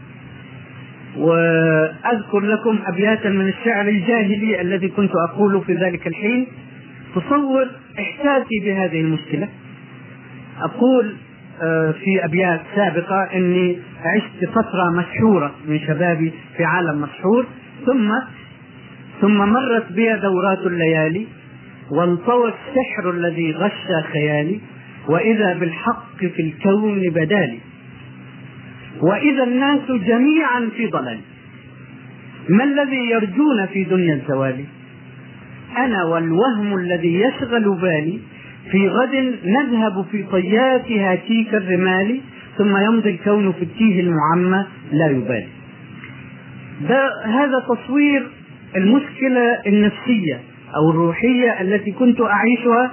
[1.17, 6.47] وأذكر لكم أبياتا من الشعر الجاهلي الذي كنت أقوله في ذلك الحين.
[7.15, 9.49] تصور إحساسي بهذه المشكلة.
[10.61, 11.17] أقول
[11.63, 17.47] آه، في أبيات سابقة إني عشت فترة مسحوره من شبابي في عالم مسحور
[17.87, 18.13] ثم
[19.21, 21.27] ثم مرت بي دورات الليالي.
[21.91, 24.61] وانطوى السحر الذي غش خيالي
[25.09, 27.59] وإذا بالحق في الكون بدالي.
[29.01, 31.19] وإذا الناس جميعا في ضلال
[32.49, 34.65] ما الذي يرجون في دنيا الزوال
[35.77, 38.19] أنا والوهم الذي يشغل بالي
[38.71, 42.21] في غد نذهب في طيات هاتيك الرمال
[42.59, 45.49] ثم يمضي الكون في التيه المعمى لا يبالي.
[46.89, 48.27] ده هذا تصوير
[48.77, 50.41] المشكلة النفسية.
[50.77, 52.93] أو الروحية التي كنت أعيشها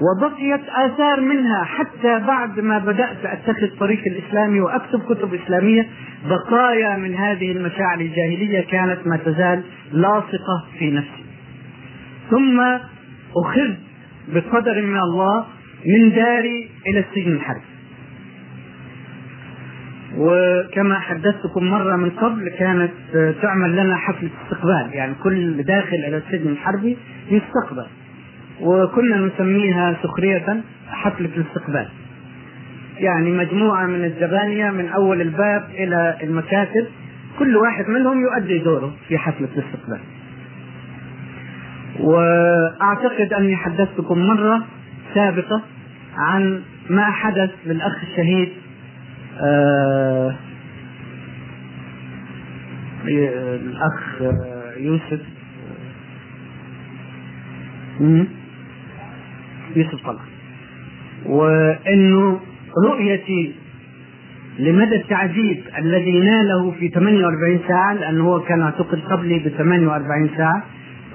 [0.00, 5.86] وبقيت آثار منها حتى بعد ما بدأت أتخذ طريق الإسلامي وأكتب كتب إسلامية
[6.28, 9.62] بقايا من هذه المشاعر الجاهلية كانت ما تزال
[9.92, 11.24] لاصقة في نفسي.
[12.30, 12.60] ثم
[13.44, 13.78] أخذت
[14.28, 15.46] بقدر من الله
[15.86, 17.75] من داري إلى السجن الحربي
[20.16, 22.92] وكما حدثتكم مرة من قبل كانت
[23.42, 24.90] تعمل لنا حفلة استقبال.
[24.92, 26.96] يعني كل داخل إلى السجن الحربي
[27.30, 27.86] يستقبل.
[28.60, 31.88] وكنا نسميها سخرية حفلة الاستقبال.
[32.98, 36.86] يعني مجموعة من الزبانية من أول الباب إلى المكاتب
[37.38, 40.00] كل واحد منهم يؤدي دوره في حفلة الاستقبال.
[42.00, 44.62] وأعتقد أني حدثتكم مرة
[45.14, 45.62] سابقة
[46.16, 48.48] عن ما حدث للأخ الشهيد
[49.40, 50.34] آه
[53.08, 54.22] الأخ
[54.76, 55.20] يوسف.
[59.76, 60.20] يوسف طلع
[61.26, 62.40] وانه
[62.88, 63.52] رؤيتي
[64.58, 70.62] لمدى التعذيب الذي ناله في 48 ساعة لأنه هو كان اعتقل قبلي ب 48 ساعة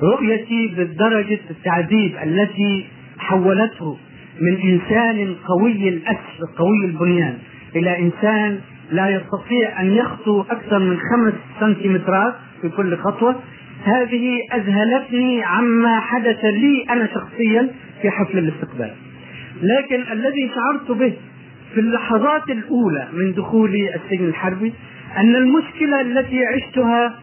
[0.03, 2.86] رؤيتي بدرجة التعذيب التي
[3.19, 3.97] حولته
[4.41, 7.38] من إنسان قوي الأسر قوي البنيان.
[7.76, 8.59] إلى إنسان
[8.91, 13.36] لا يستطيع أن يخطو أكثر من خمس سنتيمترات في كل خطوة.
[13.84, 17.69] هذه أذهلتني عما حدث لي أنا شخصيا
[18.01, 18.91] في حفل الاستقبال.
[19.61, 21.13] لكن الذي شعرت به
[21.74, 24.74] في اللحظات الأولى من دخولي السجن الحربي
[25.17, 27.19] أن المشكلة التي عشتها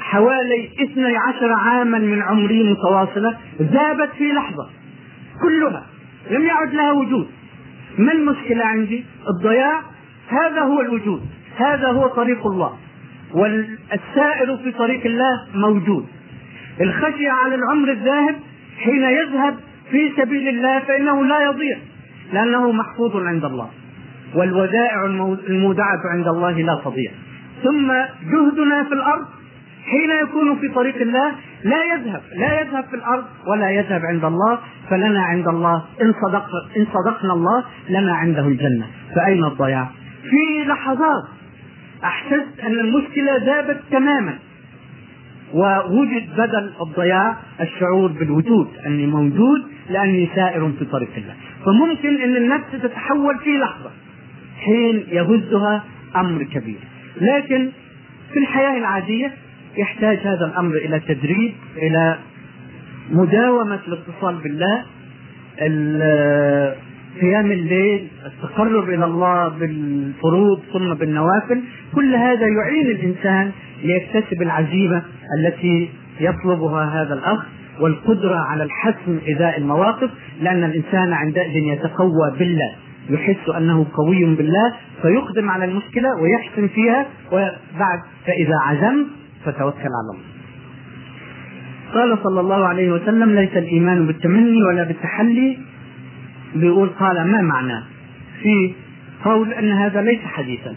[0.00, 4.70] حوالي 12 عاما من عمري متواصلة ذابت في لحظة.
[5.42, 5.86] كلها
[6.30, 7.28] لم يعد لها وجود.
[7.98, 9.82] ما المشكلة عندي؟ الضياع؟
[10.28, 11.22] هذا هو الوجود.
[11.56, 12.78] هذا هو طريق الله.
[13.34, 16.06] والسائر في طريق الله موجود.
[16.80, 18.36] الخشية على العمر الذاهب
[18.78, 19.56] حين يذهب
[19.90, 21.78] في سبيل الله فإنه لا يضيع
[22.32, 23.68] لأنه محفوظ عند الله.
[24.34, 25.04] والودائع
[25.48, 27.10] المودعة عند الله لا تضيع.
[27.62, 27.92] ثم
[28.32, 29.26] جهدنا في الأرض
[29.84, 31.32] حين يكون في طريق الله
[31.64, 34.58] لا يذهب لا يذهب في الأرض ولا يذهب عند الله
[34.90, 36.46] فلنا عند الله إن صدق
[36.76, 38.86] إن صدقنا الله لنا عنده الجنة.
[39.14, 39.90] فأين الضياع؟
[40.22, 41.24] في لحظات
[42.04, 44.38] أحسست أن المشكلة ذابت تماما.
[45.54, 51.34] ووجد بدل الضياع الشعور بالوجود أني موجود لأني سائر في طريق الله.
[51.64, 53.90] فممكن أن النفس تتحول في لحظة.
[54.64, 55.84] حين يهزها
[56.16, 56.78] أمر كبير.
[57.20, 57.68] لكن
[58.32, 59.32] في الحياة العادية
[59.76, 62.18] يحتاج هذا الأمر إلى تدريب إلى
[63.10, 64.82] مداومة الاتصال بالله
[67.20, 71.62] قيام الليل التقرب إلى الله بالفروض ثم بالنوافل
[71.94, 73.50] كل هذا يعين الإنسان
[73.84, 75.02] ليكتسب العزيمه
[75.38, 77.46] التي يطلبها هذا الأخ
[77.80, 80.10] والقدرة على الحسم إزاء المواقف
[80.40, 82.72] لأن الإنسان عندئذ يتقوى بالله
[83.10, 89.06] يحس أنه قوي بالله فيقدم على المشكلة ويحسن فيها وبعد فإذا عزمت
[89.44, 90.32] فتوكل على الله.
[91.94, 95.58] قال صلى الله عليه وسلم ليس الإيمان بالتمني ولا بالتحلي.
[96.54, 97.82] بيقول قال ما معناه
[98.42, 98.74] في
[99.24, 100.76] قول أن هذا ليس حديثا.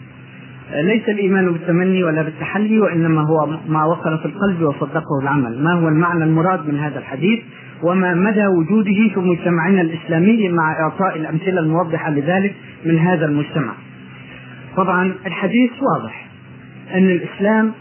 [0.74, 5.62] ليس الإيمان بالتمني ولا بالتحلي وإنما هو ما وصل في القلب وصدقه العمل.
[5.62, 7.40] ما هو المعنى المراد من هذا الحديث؟
[7.82, 12.54] وما مدى وجوده في مجتمعنا الإسلامي مع إعطاء الأمثلة الموضحة لذلك
[12.84, 13.72] من هذا المجتمع؟
[14.76, 16.26] طبعا الحديث واضح
[16.94, 17.72] أن الإسلام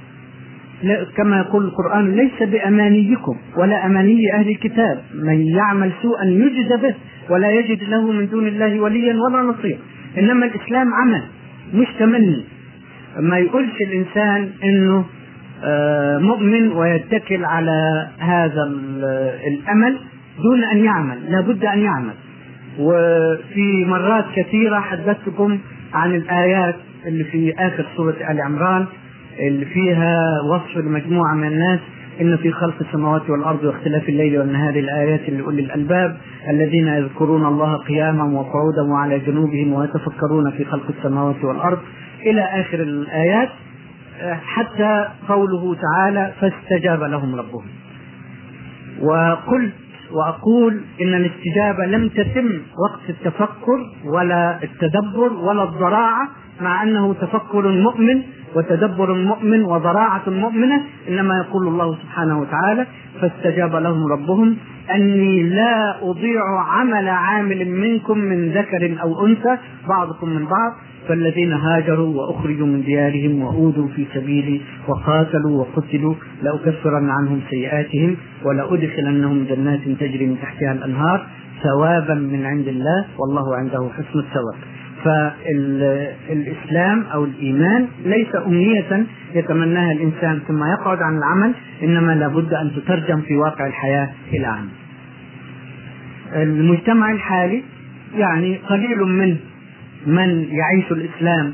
[1.18, 5.02] كما يقول القرآن ليس بأمانيكم ولا أماني أهل الكتاب.
[5.24, 6.96] من يعمل سوءا يجز به
[7.30, 9.78] ولا يجد له من دون الله وليا ولا نصير
[10.18, 11.24] إنما الإسلام عمل
[11.74, 12.44] مش تمني
[13.20, 15.06] ما يقولش الإنسان إنه
[15.64, 18.64] آه، مؤمن ويتكل على هذا
[19.48, 19.98] الأمل
[20.44, 22.14] دون أن يعمل لابد أن يعمل.
[22.80, 25.60] وفي مرات كثيرة حدثتكم
[25.94, 28.86] عن الآيات اللي في آخر سورة آل عمران
[29.40, 31.80] اللي فيها وصف لمجموعة من الناس
[32.22, 36.18] إن في خلق السماوات والأرض واختلاف الليل والنهار الآيات لأولي الألباب
[36.50, 41.80] الذين يذكرون الله قياما وقعودا وعلى جنوبهم ويتفكرون في خلق السماوات والأرض.
[42.26, 43.50] إلى آخر الآيات
[44.46, 47.66] حتى قوله تعالى فاستجاب لهم ربهم.
[49.02, 49.74] وقلت
[50.12, 52.50] وأقول إن الاستجابة لم تتم
[52.90, 56.28] وقت التفكر ولا التدبر ولا الضراعة
[56.62, 58.22] مع أنه تفكر مؤمن
[58.56, 62.88] وتدبر مؤمن وضراعة مؤمنة إنما يقول الله سبحانه وتعالى
[63.22, 64.58] فاستجاب لهم ربهم
[64.96, 70.74] أني لا أضيع عمل عامل منكم من ذكر أو أنثى بعضكم من بعض
[71.08, 79.80] فالذين هاجروا وأخرجوا من ديارهم وأوذوا في سبيلي وقاتلوا وقتلوا لأكفرن عنهم سيئاتهم ولأدخلنهم جنات
[80.00, 81.28] تجري من تحتها الأنهار
[81.64, 84.75] ثوابا من عند الله والله عنده حسن الثواب.
[85.06, 91.54] فالإسلام أو الإيمان ليس أمنية يتمناها الإنسان ثم يقعد عن العمل
[91.84, 94.70] إنما لابد أن تترجم في واقع الحياة إلى عمل.
[96.34, 97.64] المجتمع الحالي
[98.16, 99.38] يعني قليل من
[100.08, 101.54] من يعيش الإسلام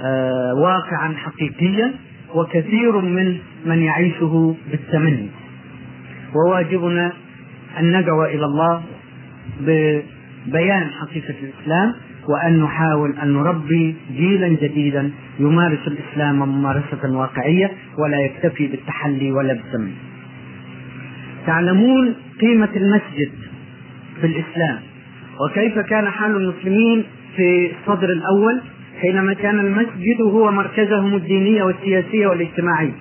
[0.00, 1.92] آه، واقعا حقيقيا
[2.34, 5.28] وكثير من من يعيشه بالتمني
[6.34, 7.12] وواجبنا
[7.80, 8.82] أن ندعو إلى الله
[9.60, 11.94] ببيان حقيقة الإسلام
[12.28, 19.94] وأن نحاول أن نربي جيلا جديدا يمارس الإسلام ممارسة واقعية ولا يكتفي بالتحلي ولا بالتمني
[21.46, 23.32] تعلمون قيمة المسجد
[24.20, 24.78] في الإسلام
[25.40, 27.04] وكيف كان حال المسلمين
[27.36, 28.60] في الصدر الأول
[29.00, 32.92] حينما كان المسجد هو مركزهم الديني والسياسي والاجتماعي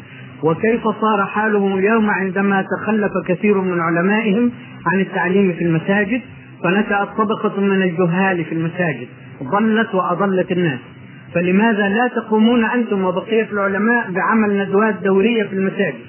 [0.44, 4.52] وكيف صار حالهم اليوم عندما تخلف كثير من علمائهم
[4.86, 6.22] عن التعليم في المساجد
[6.64, 9.08] فنشأت طبقة من الجهال في المساجد
[9.44, 10.80] ضلت وأضلت الناس.
[11.34, 16.00] فلماذا لا تقومون أنتم وبقية العلماء بعمل ندوات دورية في المساجد؟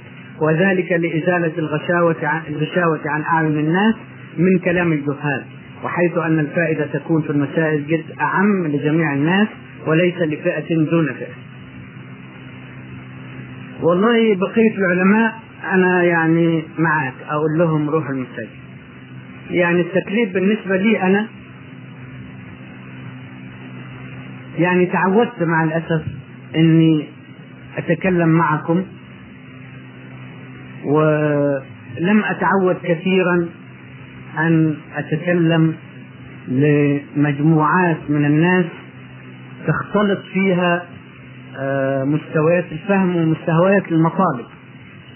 [0.41, 3.95] وذلك لإزالة الغشاوة عن, الغشاوة عن أعين الناس
[4.39, 5.43] من كلام الجهال
[5.85, 9.49] وحيث أن الفائدة تكون في المساجد أعم لجميع الناس
[9.87, 11.35] وليس لفئة دون فئة.
[13.83, 15.35] والله بقية العلماء
[15.73, 18.64] أنا يعني معك أقول لهم روحوا المساجد.
[19.51, 21.27] يعني التكليف بالنسبة لي أنا
[24.59, 26.03] يعني تعودت مع الأسف
[26.57, 27.05] أني
[27.77, 28.85] أتكلم معكم
[30.85, 33.49] ولم أتعود كثيرا
[34.39, 35.75] أن أتكلم
[36.49, 38.65] لمجموعات من الناس
[39.67, 40.85] تختلط فيها
[41.59, 44.47] آه، مستويات الفهم ومستويات المطالب.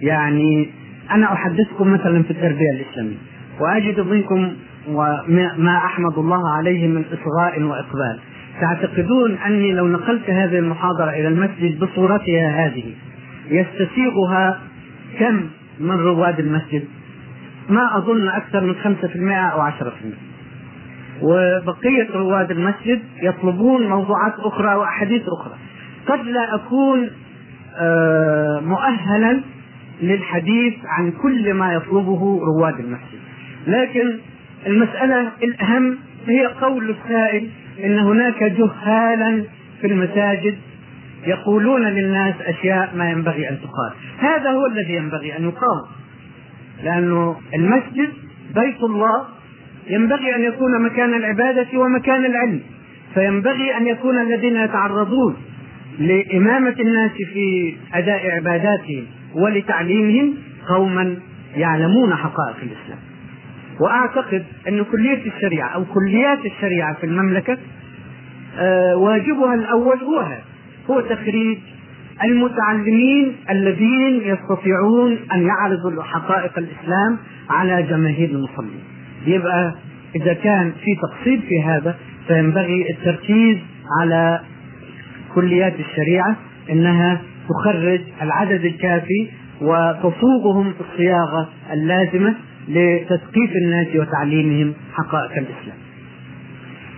[0.01, 0.69] يعني
[1.11, 3.17] أنا أحدثكم مثلا في التربية الإسلامية.
[3.61, 4.53] وأجد منكم
[4.89, 8.19] وما أحمد الله عليه من إصغاء وإقبال.
[8.61, 12.95] تعتقدون أني لو نقلت هذه المحاضرة إلى المسجد بصورتها هذه
[13.51, 14.61] يستسيغها
[15.19, 15.49] كم
[15.81, 16.85] من رواد المسجد؟
[17.69, 20.29] ما أظن أكثر من 5% أو 10%
[21.23, 25.55] وبقية رواد المسجد يطلبون موضوعات أخرى وأحاديث أخرى.
[26.07, 27.11] قد لا أكون
[27.81, 29.41] آه، مؤهلا
[30.03, 33.28] للحديث عن كل ما يطلبه رواد المسجد.
[33.69, 34.19] لكن
[34.67, 37.49] المسألة الأهم هي قول السائل
[37.85, 39.45] إن هناك جهالا
[39.81, 40.55] في المساجد
[41.27, 43.93] يقولون للناس أشياء ما ينبغي أن تقال.
[44.19, 45.85] هذا هو الذي ينبغي أن يقال
[46.85, 48.13] لأنه المسجد
[48.55, 49.25] بيت الله
[49.87, 52.61] ينبغي أن يكون مكان العبادة ومكان العلم.
[53.15, 55.37] فينبغي أن يكون الذين يتعرضون
[55.99, 60.35] لإمامة الناس في أداء عباداتهم ولتعليمهم
[60.69, 61.17] قوما
[61.57, 63.08] يعلمون حقائق الإسلام.
[63.81, 67.59] وأعتقد أن كلية الشريعة أو كليات الشريعة في المملكة
[68.59, 70.43] آه، واجبها الأول هو هذا
[70.91, 71.59] هو تخريج
[72.25, 77.19] المتعلمين الذين يستطيعون أن يعرضوا حقائق الإسلام
[77.51, 78.81] على جماهير المصلين.
[79.27, 79.75] يبقى
[80.17, 81.97] إذا كان في تقصير في هذا
[82.29, 83.59] فينبغي التركيز
[84.01, 84.41] على
[85.35, 86.37] كليات الشريعة
[86.71, 89.29] إنها تخرج العدد الكافي
[89.61, 92.35] وتصوغهم في الصياغة اللازمة
[92.69, 95.79] لتثقيف الناس وتعليمهم حقائق الإسلام.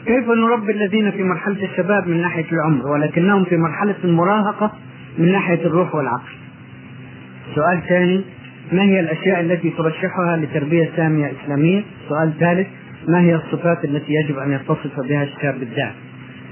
[0.06, 4.72] كيف نربي الذين في مرحلة الشباب من ناحية العمر ولكنهم في مرحلة المراهقة
[5.18, 6.32] من ناحية الروح والعقل؟
[7.54, 8.20] سؤال ثاني
[8.72, 12.66] ما هي الأشياء التي ترشحها لتربية سامية إسلامية؟ سؤال ثالث
[13.08, 15.92] ما هي الصفات التي يجب أن يتصف بها الشاب الداعي؟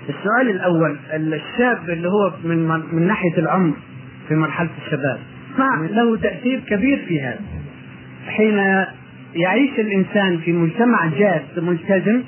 [0.08, 3.74] السؤال الأول الشاب اللي هو من من ناحية العمر
[4.28, 5.18] في مرحلة الشباب
[5.58, 7.40] نعم له تأثير كبير في هذا
[8.28, 8.84] حين
[9.42, 12.22] يعيش الإنسان في مجتمع جاد ملتزم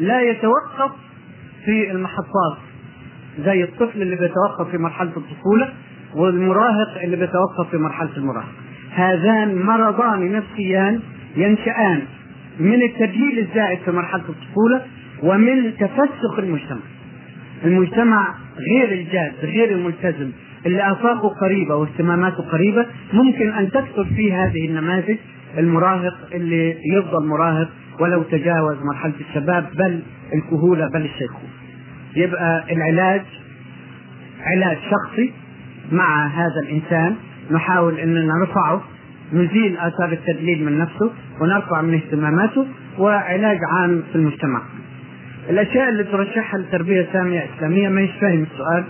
[0.00, 0.90] لا يتوقف
[1.64, 2.58] في المحطات
[3.44, 5.72] زي الطفل اللي بيتوقف في مرحلة الطفولة
[6.14, 8.52] والمراهق اللي بيتوقف في مرحلة المراهقه
[8.94, 11.00] هذان مرضان نفسيان
[11.36, 12.02] ينشأان
[12.60, 14.82] من التدليل الزائد في مرحلة الطفولة
[15.22, 16.80] ومن تفسخ المجتمع.
[17.64, 20.30] المجتمع غير الجاد غير الملتزم.
[20.66, 25.16] اللي آفاقه قريبة واهتماماته قريبة ممكن أن تكثر فيه هذه النماذج
[25.58, 27.68] المراهق اللي يفضل مراهق
[28.00, 30.00] ولو تجاوز مرحلة الشباب بل
[30.34, 31.42] الكهولة بل الشيخوخه.
[32.16, 33.22] يبقى العلاج
[34.44, 35.32] علاج شخصي
[35.92, 37.14] مع هذا الإنسان
[37.50, 38.82] نحاول إننا نرفعه
[39.32, 42.66] نزيل آثار التدليل من نفسه ونرفع من اهتماماته
[42.98, 44.62] وعلاج عام في المجتمع.
[45.50, 48.84] الأشياء اللي ترشحها لتربية سامية إسلامية ما فاهم السؤال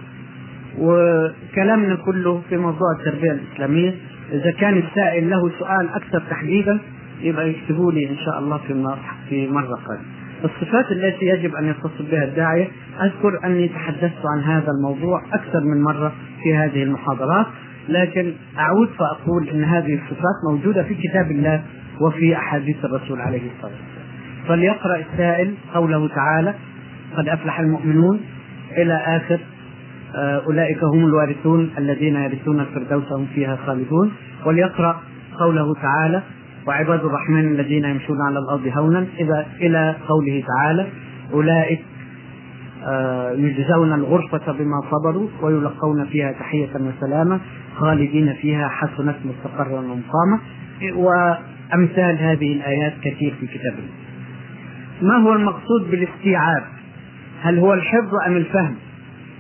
[0.79, 3.95] وكلامنا كله في موضوع التربية الإسلامية
[4.33, 6.79] إذا كان السائل له سؤال أكثر تحديدا
[7.20, 8.97] يبقى يكتبوا لي إن شاء الله في
[9.29, 10.05] في مرة قادمة.
[10.45, 12.68] الصفات التي يجب أن يتصل بها الداعية
[13.03, 16.12] أذكر أني تحدثت عن هذا الموضوع أكثر من مرة
[16.43, 17.47] في هذه المحاضرات
[17.89, 21.62] لكن أعود فأقول إن هذه الصفات موجودة في كتاب الله
[22.01, 24.09] وفي أحاديث الرسول عليه الصلاة والسلام.
[24.49, 26.55] فليقرأ السائل قوله تعالى
[27.16, 28.20] قد أفلح المؤمنون
[28.76, 29.58] إلى آخر آه،
[30.17, 34.13] أولئك هم الوارثون الذين يرثون الفردوس هم فيها خالدون.
[34.47, 35.01] وليقرأ
[35.39, 36.23] قوله تعالى
[36.67, 39.07] وعباد الرحمن الذين يمشون على الأرض هونا.
[39.19, 40.87] إذا إلى قوله تعالى
[41.33, 41.81] أولئك
[42.87, 47.41] آه، يجزون الغرفة بما صبروا ويلقون فيها تحية وسلاما
[47.77, 50.41] خالدين فيها حسنت مستقرا ومقاما.
[50.95, 54.09] وأمثال هذه الآيات كثير في كتاب الله
[55.03, 56.63] ما هو المقصود بالاستيعاب؟
[57.43, 58.75] هل هو الحفظ أم الفهم؟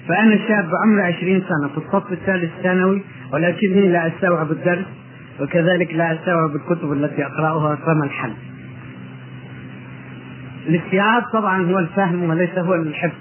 [0.08, 3.02] فأنا شاب عمري عشرين سنة في الصف الثالث ثانوي
[3.32, 4.86] ولكني لا أستوعب الدرس
[5.40, 8.32] وكذلك لا أستوعب الكتب التي أقرأها فما الحل؟
[10.68, 13.14] الاستيعاب طبعا هو الفهم وليس هو الحفظ.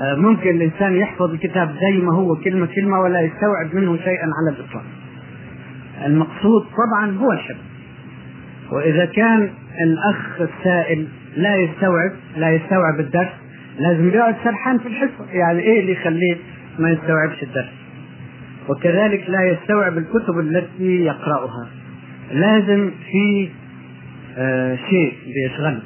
[0.00, 4.56] آه، ممكن الإنسان يحفظ الكتاب زي ما هو كلمة كلمة ولا يستوعب منه شيئا على
[4.56, 4.84] الإطلاق.
[6.06, 7.60] المقصود طبعا هو الحفظ.
[8.72, 9.50] وإذا كان
[9.82, 13.41] الأخ السائل لا يستوعب لا يستوعب الدرس
[13.78, 15.26] لازم يقعد سرحان في الحصة.
[15.32, 16.36] يعني إيه اللي يخليه
[16.78, 17.72] ما يستوعبش الدرس؟
[18.68, 21.68] وكذلك لا يستوعب الكتب التي يقرأها.
[22.32, 23.48] لازم في
[24.38, 25.82] آه شيء بيشغله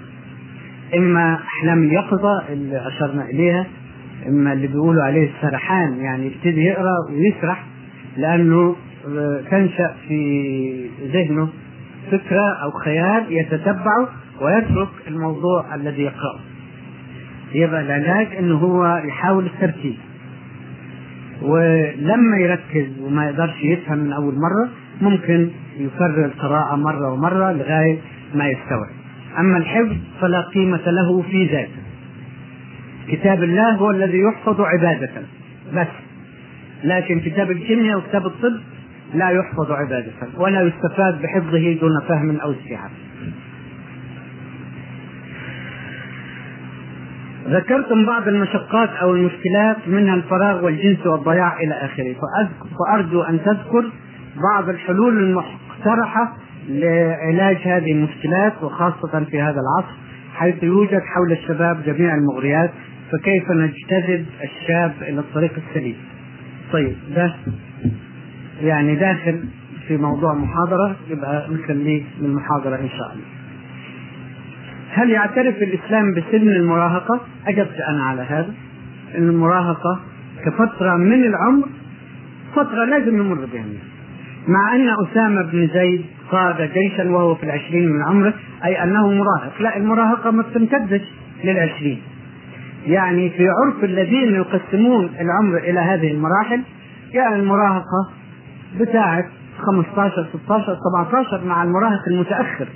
[0.96, 3.66] إما أحلام اليقظة اللي أشرنا إليها
[4.28, 7.64] إما اللي بيقولوا عليه السرحان يعني يبتدي يقرأ ويسرح
[8.16, 8.76] لأنه
[9.18, 11.48] آه تنشأ في ذهنه
[12.10, 14.08] فكرة أو خيال يتتبعه
[14.40, 16.40] ويترك الموضوع الذي يقرأه.
[17.56, 19.94] يبقى العلاج إنه هو يحاول التركيز.
[21.42, 24.68] ولما يركز وما يقدرش يفهم من أول مرة
[25.00, 25.48] ممكن
[25.78, 27.98] يكرر القراءة مرة ومرة لغاية
[28.34, 28.90] ما يستوعب.
[29.38, 31.82] أما الحفظ فلا قيمة له في ذاته.
[33.08, 35.10] كتاب الله هو الذي يحفظ عباده
[35.74, 35.86] بس.
[36.84, 38.60] لكن كتاب الكيمياء وكتاب الطب
[39.14, 42.90] لا يحفظ عبادة ولا يستفاد بحفظه دون فهم أو استيعاب.
[47.48, 52.14] ذكرتم بعض المشقات أو المشكلات منها الفراغ والجنس والضياع إلى آخره.
[52.78, 53.90] فأرجو أن تذكر
[54.52, 56.36] بعض الحلول المقترحة
[56.68, 59.96] لعلاج هذه المشكلات وخاصة في هذا العصر
[60.34, 62.70] حيث يوجد حول الشباب جميع المغريات
[63.12, 65.96] فكيف نجتذب الشاب إلى الطريق السليم؟
[66.72, 67.34] طيب ده
[68.62, 69.44] يعني داخل
[69.88, 73.35] في موضوع محاضرة يبقى نخليه للمحاضرة إن شاء الله.
[74.96, 78.54] هل يعترف الإسلام بسن المراهقة؟ أجبت أنا على هذا.
[79.18, 80.00] أن المراهقة
[80.44, 81.68] كفترة من العمر
[82.54, 83.64] فترة لازم نمر بها.
[84.48, 88.34] مع أن أسامة بن زيد قاد جيشا وهو في العشرين من عمره
[88.64, 89.52] أي أنه مراهق.
[89.60, 91.02] لا المراهقة ما بتمتدش
[91.44, 92.02] للعشرين.
[92.86, 96.60] يعني في عرف الذين يقسمون العمر إلى هذه المراحل
[97.12, 98.10] يعني المراهقة
[98.80, 99.24] بتاعة
[99.58, 102.66] 15 16 17 مع المراهق المتأخر.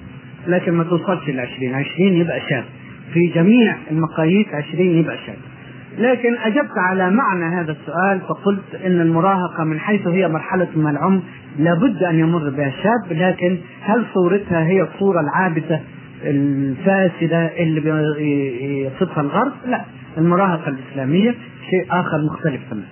[0.47, 2.65] لكن ما توصلش ل 20 20 يبقى شاب
[3.15, 5.37] في جميع المقاييس 20 يبقى شاب
[5.99, 11.21] لكن أجبت على معنى هذا السؤال فقلت إن المراهقة من حيث هي مرحلة من العمر
[11.59, 15.81] لابد أن يمر بها الشاب لكن هل صورتها هي الصورة العابثة
[16.25, 19.81] الفاسدة اللي يصفها الغرب؟ لا
[20.19, 21.35] المراهقة الإسلامية
[21.71, 22.87] شيء آخر مختلف تماما.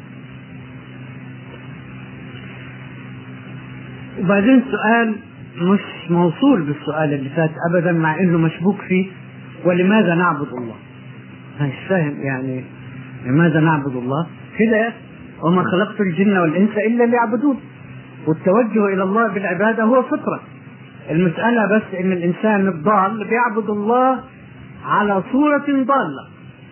[4.21, 5.15] وبعدين سؤال
[5.63, 9.07] مش موصول بالسؤال اللي فات ابدا مع إنه مشبوك فيه
[9.65, 10.75] ولماذا نعبد الله؟
[11.61, 12.65] مش فاهم يعني
[13.27, 14.27] لماذا نعبد الله؟
[14.59, 14.93] كده
[15.43, 17.61] وما خلقت الجن والإنس إلا ليعبدون
[18.27, 20.41] والتوجه إلى الله بالعبادة هو فطرة
[21.11, 24.21] المسألة بس إن الإنسان الضال بيعبد الله
[24.87, 26.25] على صورة ضالة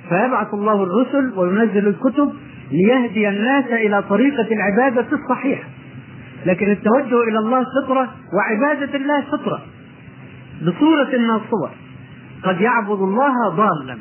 [0.08, 2.32] فيبعث الله الرسل وينزل الكتب
[2.72, 5.68] ليهدي الناس إلى طريقة العبادة الصحيحة
[6.46, 9.60] لكن التوجه إلى الله فطرة وعبادة الله فطرة.
[10.62, 11.70] بصورة من الصور.
[12.42, 13.98] قد يعبد الله ضالا.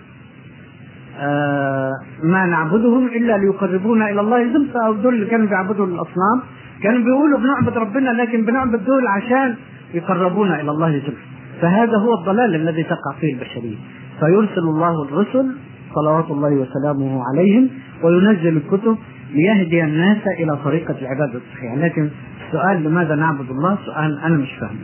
[1.19, 1.91] آه
[2.23, 4.53] ما نعبدهم إلا ليقربونا إلى الله.
[4.53, 6.37] زلفى أو دول اللي كانوا بيعبدوا الأصنام.
[6.83, 9.55] كانوا بيقولوا بنعبد ربنا لكن بنعبد دول عشان
[9.93, 11.25] يقربونا إلى الله زلفى
[11.61, 13.77] فهذا هو الضلال الذي تقع فيه البشرية.
[14.19, 15.55] فيرسل الله الرسل
[15.95, 17.69] صلوات الله وسلامه عليهم
[18.03, 18.97] وينزل الكتب
[19.33, 21.75] ليهدي الناس إلى طريقة العبادة الصحيحة.
[21.75, 22.09] لكن
[22.47, 24.79] السؤال لماذا نعبد الله؟ سؤال أنا مش فاهمه.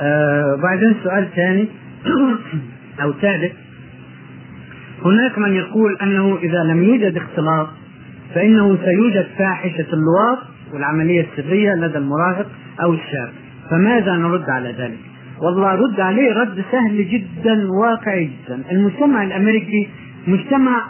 [0.00, 1.68] آه بعدين سؤال ثاني
[3.02, 3.52] أو ثالث.
[5.04, 7.68] هناك من يقول أنه إذا لم يوجد اختلاط
[8.34, 10.38] فإنه سيوجد فاحشة اللواط
[10.72, 12.46] والعملية السرية لدى المراهق
[12.82, 13.30] أو الشاب.
[13.70, 14.98] فماذا نرد على ذلك؟
[15.42, 18.62] والله رد عليه رد سهل جدا واقعي جدا.
[18.70, 19.88] المجتمع الأمريكي
[20.26, 20.82] مجتمع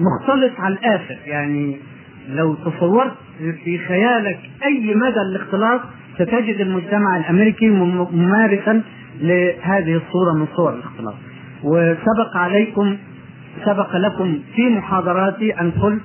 [0.00, 1.16] مختلط على الآخر.
[1.26, 1.76] يعني
[2.28, 3.12] لو تصورت
[3.64, 5.80] في خيالك أي مدى الاختلاط
[6.14, 8.82] ستجد المجتمع الأمريكي ممارسا
[9.20, 11.14] لهذه الصورة من صور الاختلاط.
[11.64, 12.96] وسبق عليكم
[13.64, 16.02] سبق لكم في محاضراتي أن قلت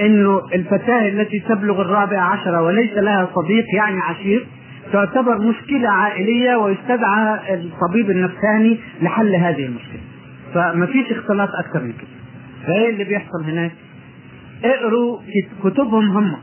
[0.00, 4.46] إنه الفتاة التي تبلغ الرابعه عشره وليس لها صديق يعني عشير
[4.92, 10.00] تعتبر مشكلة عائلية ويستدعى الطبيب النفساني لحل هذه المشكلة.
[10.54, 12.13] فما فيش اختلاط أكثر من كده.
[12.66, 13.72] فايه اللي بيحصل هناك؟
[14.64, 15.20] اقروا
[15.64, 16.36] كتبهم هم.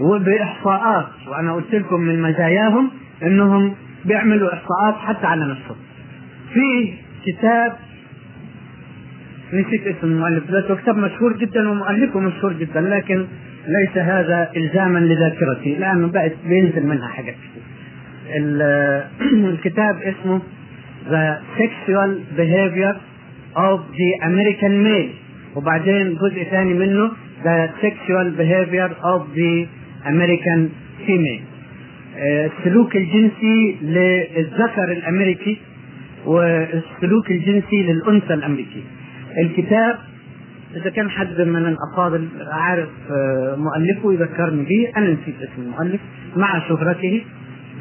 [0.00, 2.90] وبإحصاءات وأنا قلت لكم من مزاياهم
[3.22, 5.76] إنهم بيعملوا إحصاءات حتى على نفسهم.
[6.52, 6.92] في
[7.26, 7.72] كتاب
[9.52, 13.26] نسيت اسم المؤلف ذاته كتاب مشهور جدا ومؤلفه مشهور جدا لكن
[13.66, 17.34] ليس هذا الزاما لذاكرتي لأنه بقت بينزل منها حاجات
[19.52, 20.40] الكتاب اسمه
[21.10, 22.94] The Sexual Behavior
[23.56, 25.12] of the American Male.
[25.56, 27.10] وبعدين جزء ثاني منه
[27.44, 29.66] The Sexual Behavior of the
[30.06, 30.70] American
[31.06, 31.42] Female.
[32.16, 35.58] السلوك الجنسي للذكر الأمريكي
[36.26, 38.84] والسلوك الجنسي للأنثى الأمريكي.
[39.42, 39.98] الكتاب
[40.76, 42.88] إذا كان حد من الأفاضل عارف
[43.56, 44.92] مؤلفه يذكرني به.
[44.96, 46.00] أنا نسيت اسم المؤلف
[46.36, 47.24] مع شهرته.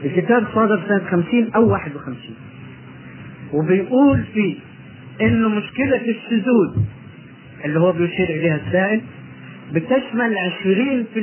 [0.05, 2.35] الكتاب صادر سنة 50 أو 51
[3.53, 4.55] وبيقول فيه
[5.21, 6.77] إنه مشكلة الشذوذ
[7.65, 9.01] اللي هو بيشير إليها السائل
[9.73, 10.35] بتشمل
[11.15, 11.17] 20%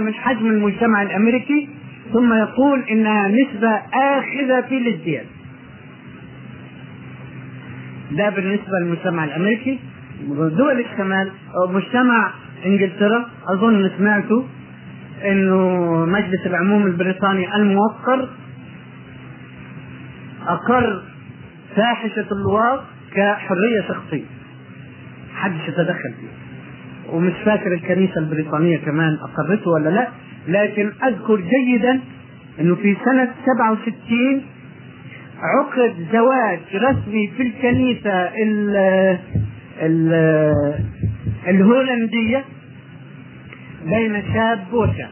[0.00, 1.68] من حجم المجتمع الأمريكي
[2.12, 5.26] ثم يقول إنها نسبة آخذة في الازدياد.
[8.12, 9.78] ده بالنسبة للمجتمع الأمريكي.
[10.30, 12.30] دول الشمال أو مجتمع
[12.66, 14.42] إنجلترا أظن سمعتوا
[15.24, 18.28] إنه مجلس العموم البريطاني الموقر
[20.46, 21.02] أقر
[21.76, 22.80] فاحشة اللواط
[23.14, 24.24] كحرية شخصية.
[25.34, 26.38] حدش يتدخل فيها.
[27.12, 30.08] ومش فاكر الكنيسة البريطانية كمان أقرته ولا لا
[30.48, 32.00] لكن أذكر جيدا
[32.60, 34.42] إنه في سنة 67
[35.42, 38.76] عقد زواج رسمي في الكنيسة ال
[39.82, 40.12] ال
[41.48, 42.44] الهولندية
[43.86, 45.10] بين شاب وشاب.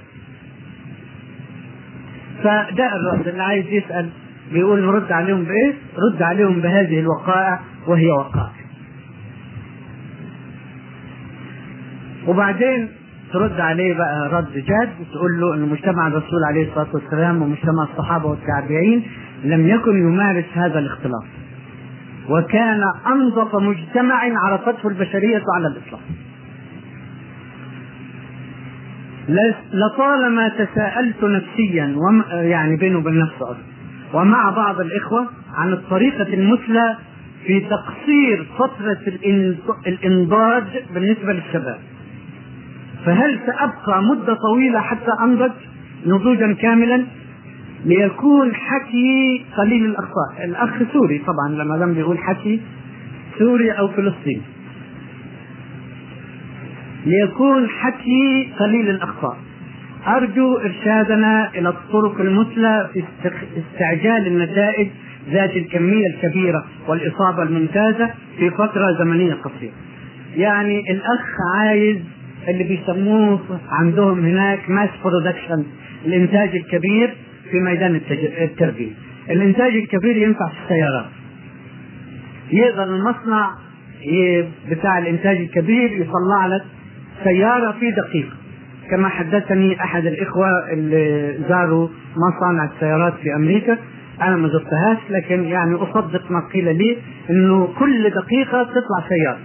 [2.42, 4.08] فده الرد اللي عايز يسأل
[4.52, 5.72] بيقول نرد عليهم بإيه؟
[6.12, 7.60] رد عليهم بهذه الوقائع.
[7.86, 8.52] وهي وقائع
[12.26, 12.88] وبعدين
[13.32, 18.26] ترد عليه بقى رد جاد وتقول له إن مجتمع الرسول عليه الصلاة والسلام ومجتمع الصحابة
[18.26, 19.02] والتابعين
[19.44, 21.24] لم يكن يمارس هذا الاختلاط
[22.28, 26.00] وكان أنظف مجتمع عرفته البشرية على الإطلاق.
[29.72, 31.96] لطالما تساءلت نفسيا
[32.32, 33.56] يعني بينه وبين نفسه
[34.14, 36.96] ومع بعض الإخوة عن الطريقة المثلى
[37.46, 38.98] في تقصير فترة
[39.86, 41.78] الإنضاج بالنسبة للشباب.
[43.06, 45.52] فهل سأبقى مدة طويلة حتى أنضج
[46.06, 47.04] نضوجا كاملا؟
[47.84, 50.44] ليكون هيك قليل الأخطاء.
[50.44, 52.60] الأخ سوري طبعا لما لم يقول هيك
[53.38, 54.42] سوري أو فلسطيني.
[57.06, 59.36] ليكون هيك قليل الأخطاء.
[60.06, 63.04] أرجو إرشادنا إلى الطرق المثلى في
[63.58, 64.88] استعجال النتائج
[65.30, 69.72] ذات الكمية الكبيرة والإصابة الممتازة في فترة زمنية قصيرة.
[70.36, 71.96] يعني الأخ عايز
[72.48, 75.64] اللي بيسموه عندهم هناك mass production
[76.06, 77.16] الإنتاج الكبير
[77.50, 78.00] في ميدان
[78.40, 78.92] التربية.
[79.30, 81.06] الإنتاج الكبير ينفع في السيارات.
[82.52, 83.50] يقدر المصنع
[84.70, 86.64] بتاع الإنتاج الكبير يطلع لك
[87.24, 88.36] سيارة في دقيقة.
[88.90, 93.78] كما حدثني أحد الإخوة اللي زاروا مصانع السيارات في أمريكا.
[94.22, 96.96] أنا ما زرتهاش لكن يعني أصدق ما قيل لي
[97.30, 99.38] إنه كل دقيقة تطلع سيارة.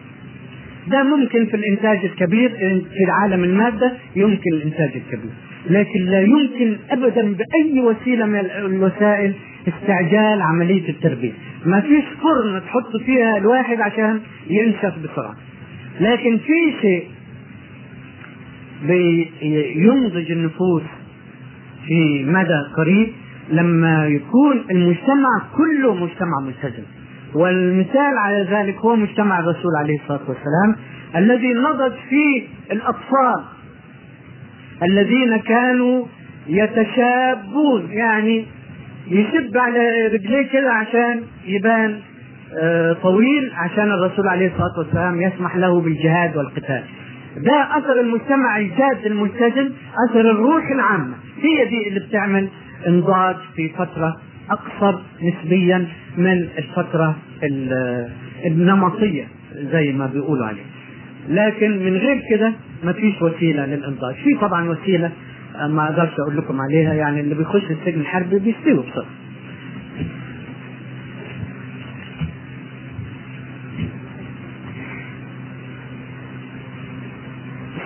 [0.87, 2.49] ده ممكن في الإنتاج الكبير
[2.93, 5.31] في العالم المادة يمكن الإنتاج الكبير.
[5.69, 9.33] لكن لا يمكن أبدا بأي وسيلة من الوسائل
[9.67, 11.31] استعجال عملية التربية.
[11.65, 14.19] ما فيش فرن تحط فيها الواحد عشان
[14.49, 15.35] ينشف بسرعة.
[15.99, 17.03] لكن في شيء
[18.87, 20.83] بينضج النفوس
[21.87, 23.07] في مدى قريب
[23.51, 26.83] لما يكون المجتمع كله مجتمع ملتزم
[27.33, 30.75] والمثال على ذلك هو مجتمع الرسول عليه الصلاة والسلام
[31.15, 33.43] الذي نضج فيه الأطفال
[34.83, 36.05] الذين كانوا
[36.47, 38.45] يتشابون يعني
[39.07, 41.99] يشب على رجليه كده عشان يبان
[43.03, 46.83] طويل عشان الرسول عليه الصلاة والسلام يسمح له بالجهاد والقتال.
[47.37, 49.69] ده أثر المجتمع الجاد الملتزم
[50.09, 51.13] أثر الروح العامة.
[51.41, 52.47] هي دي اللي بتعمل
[52.87, 54.17] انضاج في فترة
[54.49, 55.87] أقصر نسبيا
[56.17, 57.15] من الفترة
[58.45, 60.63] النمطية زي ما بيقولوا عليه.
[61.29, 62.53] لكن من غير كده
[62.83, 64.15] ما فيش وسيلة للإنضاج.
[64.15, 65.11] في طبعا وسيلة
[65.69, 69.05] ما أقدرش أقول لكم عليها يعني اللي بيخش السجن الحربي بيستوي بسرعة.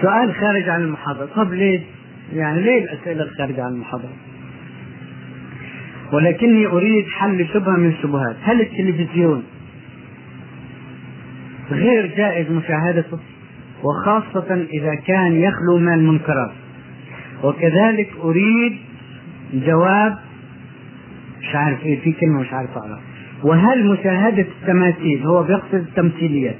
[0.01, 1.25] سؤال خارج عن المحاضرة.
[1.35, 1.81] طب ليه؟
[2.33, 4.13] يعني ليه الأسئلة الخارجة عن المحاضرة؟
[6.13, 8.35] ولكني أريد حل شبهة من الشبهات.
[8.43, 9.43] هل التلفزيون
[11.71, 13.19] غير جائز مشاهدته
[13.83, 16.51] وخاصة إذا كان يخلو من المنكرات.
[17.43, 18.77] وكذلك أريد
[19.53, 20.17] جواب
[21.41, 22.99] مش عارف إيه في كلمة مش عارف اقرا
[23.43, 26.55] وهل مشاهده التماثيل هو بيقصد التمثيليات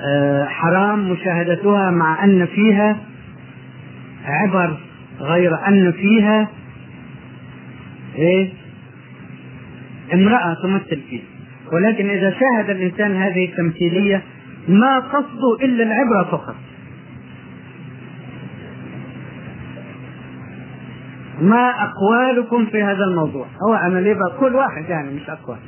[0.00, 2.96] آه حرام مشاهدتها مع أن فيها
[4.24, 4.76] عبر
[5.20, 6.48] غير أن فيها
[8.18, 8.48] إيه؟
[10.14, 11.20] امرأة تمثل فيه.
[11.72, 14.22] ولكن إذا شاهد الإنسان هذه التمثيلية
[14.68, 16.54] ما قصده إلا العبرة فقط.
[21.40, 25.58] ما أقوالكم في هذا الموضوع؟ هو ليه كل واحد يعني مش أقوال.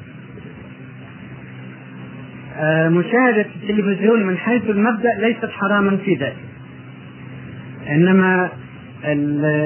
[2.57, 6.45] آه مشاهدة التلفزيون من حيث المبدأ ليست حراما في ذلك.
[7.91, 8.51] إنما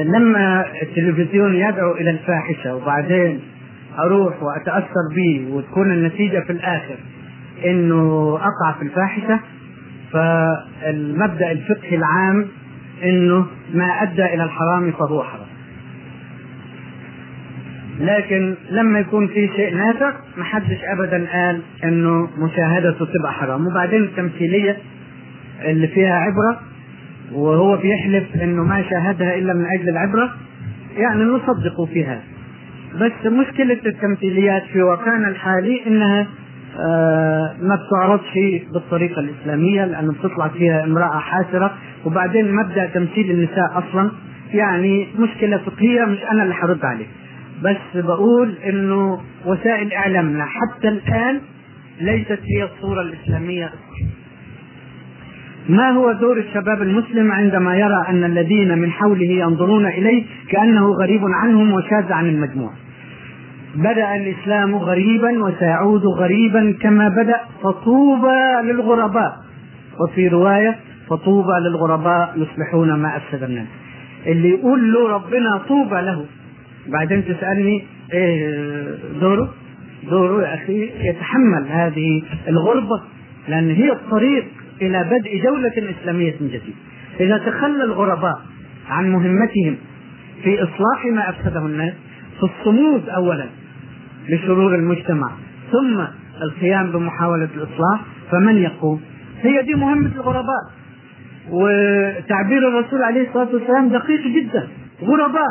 [0.05, 3.40] لما التلفزيون يدعو إلى الفاحشة وبعدين
[3.98, 6.97] أروح وأتأثر به وتكون النتيجة في الآخر
[7.65, 9.40] إنه أقع في الفاحشة
[10.12, 12.47] فالمبدأ الفقهي العام
[13.05, 15.47] إنه ما أدى إلى الحرام فهو حرام.
[18.01, 23.66] لكن لما يكون في شيء نافع ما حدش ابدا قال إنه مشاهدته تبقى حرام.
[23.66, 24.77] وبعدين التمثيلية
[25.65, 26.61] اللي فيها عبرة
[27.35, 30.35] وهو بيحلف إنه ما شاهدها إلا من أجل العبرة
[30.97, 32.20] يعني نصدق فيها.
[33.01, 36.27] بس مشكلة التمثيليات في واقعنا الحالي إنها
[36.78, 38.39] آه ما بتعرضش
[38.73, 41.74] بالطريقة الإسلامية لأنه بتطلع فيها امرأة حاسرة
[42.05, 44.11] وبعدين مبدأ تمثيل النساء أصلا.
[44.55, 47.06] يعني مشكلة فقهية مش أنا اللي حرد عليه
[47.62, 51.40] بس بقول إنه وسائل إعلامنا حتى الآن
[52.01, 53.70] ليست هي الصورة الإسلامية.
[55.69, 61.20] ما هو دور الشباب المسلم عندما يرى أن الذين من حوله ينظرون إليه كأنه غريب
[61.24, 62.70] عنهم وشاذ عن المجموع؟
[63.74, 69.32] بدأ الإسلام غريبا وسيعود غريبا كما بدأ فطوبى للغرباء.
[70.01, 70.77] وفي رواية
[71.11, 73.66] فطوبى للغرباء يصلحون ما أفسد الناس.
[74.27, 76.24] اللي يقول له ربنا طوبى له.
[76.89, 78.89] بعدين تسألني إيه
[79.20, 79.49] دوره؟
[80.11, 83.03] دوره يا أخي يتحمل هذه الغربة
[83.49, 84.45] لأن هي الطريق.
[84.83, 86.63] إلى بدء جولة إسلامية جديدة
[87.21, 88.41] إذا تخلى الغرباء
[88.89, 89.77] عن مهمتهم
[90.43, 91.93] في إصلاح ما أفسده الناس
[92.41, 93.47] في الصمود أولا
[94.29, 95.31] لشرور المجتمع
[95.73, 96.05] ثم
[96.43, 99.01] القيام بمحاولة الإصلاح فمن يقوم؟
[99.43, 100.63] هي دي مهمة الغرباء.
[101.51, 104.69] وتعبير الرسول عليه الصلاة والسلام دقيق جدا.
[105.03, 105.49] غرباء.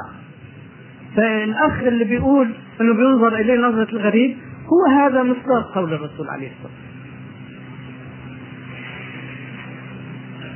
[1.16, 2.50] فالاخ اللي بيقول
[2.82, 4.38] إنه بينظر إليه نظرة الغريب
[4.68, 6.83] هو هذا مصداق قول الرسول عليه الصلاة والسلام.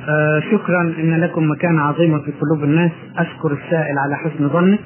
[0.08, 0.80] آه شكرا.
[0.98, 2.90] إن لكم مكانه عظيمه في قلوب الناس.
[3.16, 4.78] أشكر السائل على حسن ظنه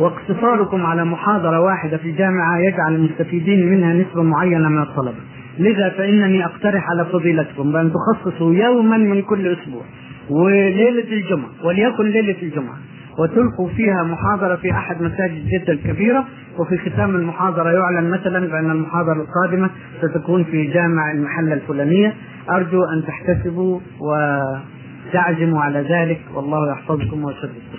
[0.00, 5.18] واقتصاركم على محاضرة واحدة في الجامعة يجعل المستفيدين منها نسبة معينة من الطلبه
[5.58, 9.82] لذا فإنني أقترح على فضيلتكم بأن تخصصوا يوما من كل أسبوع
[10.30, 12.76] وليلة الجمعة وليكن ليلة الجمعة.
[13.18, 16.24] وتلقوا فيها محاضرة في أحد مساجد جدة الكبيرة
[16.58, 19.70] وفي ختام المحاضرة يعلن مثلا بأن المحاضرة القادمة
[20.02, 22.14] ستكون في جامع المحلة الفلانية.
[22.50, 27.78] أرجو أن تحتسبوا وتعزموا على ذلك والله يحفظكم ويسددكم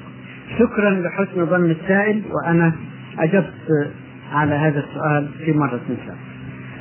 [0.60, 2.74] شكرا لحسن ظن السائل وأنا
[3.20, 3.54] أجبت
[4.34, 6.16] على هذا السؤال في مرة سابقة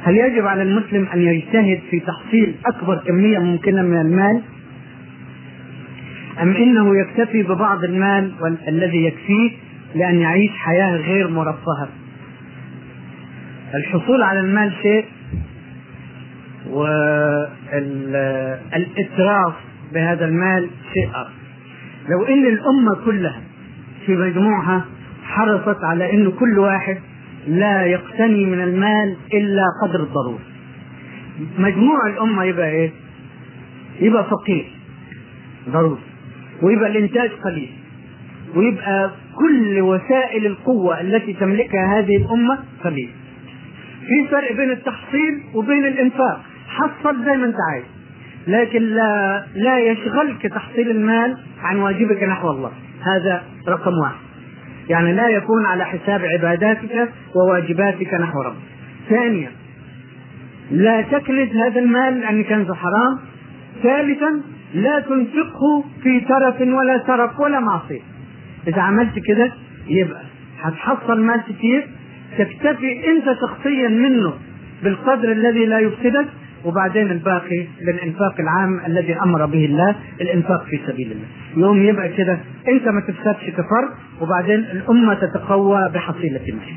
[0.02, 4.42] هل يجب على المسلم أن يجتهد في تحصيل أكبر كمية ممكنة من المال؟
[6.42, 8.32] أم إنه يكتفي ببعض المال
[8.68, 9.50] الذي يكفيه
[9.94, 11.88] لأن يعيش حياة غير مرفهة.
[13.74, 15.04] الحصول على المال شيء
[18.72, 19.54] والإتراف
[19.94, 21.30] بهذا المال شيء آخر.
[22.08, 23.40] لو إن الأمة كلها
[24.06, 24.84] في مجموعها
[25.24, 26.98] حرصت على إنه كل واحد
[27.48, 30.38] لا يقتني من المال إلا قدر الضرورة.
[31.58, 32.90] مجموع الأمة يبقى إيه؟
[34.00, 34.70] يبقى فقير.
[35.68, 36.00] ضروري
[36.62, 37.70] ويبقى الإنتاج قليل.
[38.56, 43.10] ويبقى كل وسائل القوة التي تملكها هذه الأمة قليل.
[44.06, 46.40] في فرق بين التحصيل وبين الإنفاق.
[46.68, 47.84] حصل زي ما أنت عايز.
[48.48, 52.72] لكن لا لا يشغلك تحصيل المال عن واجبك نحو الله.
[53.02, 54.20] هذا رقم واحد.
[54.88, 58.56] يعني لا يكون على حساب عباداتك وواجباتك نحو ربك
[59.08, 59.50] ثانيا
[60.70, 63.18] لا تكنز هذا المال لأن كنزه حرام.
[63.82, 64.40] ثالثا
[64.74, 68.00] لا تنفقه في ترف ولا سرف ولا معصية.
[68.68, 69.52] إذا عملت كده
[69.88, 70.22] يبقى
[70.62, 71.86] هتحصل مال كتير
[72.38, 74.32] تكتفي أنت شخصيا منه
[74.82, 76.26] بالقدر الذي لا يفسدك
[76.64, 81.26] وبعدين الباقي للإنفاق العام الذي أمر به الله الإنفاق في سبيل الله.
[81.66, 82.38] يوم يبقى كده
[82.68, 83.88] أنت ما تفسدش كفر
[84.20, 86.74] وبعدين الأمة تتقوى بحصيلة المال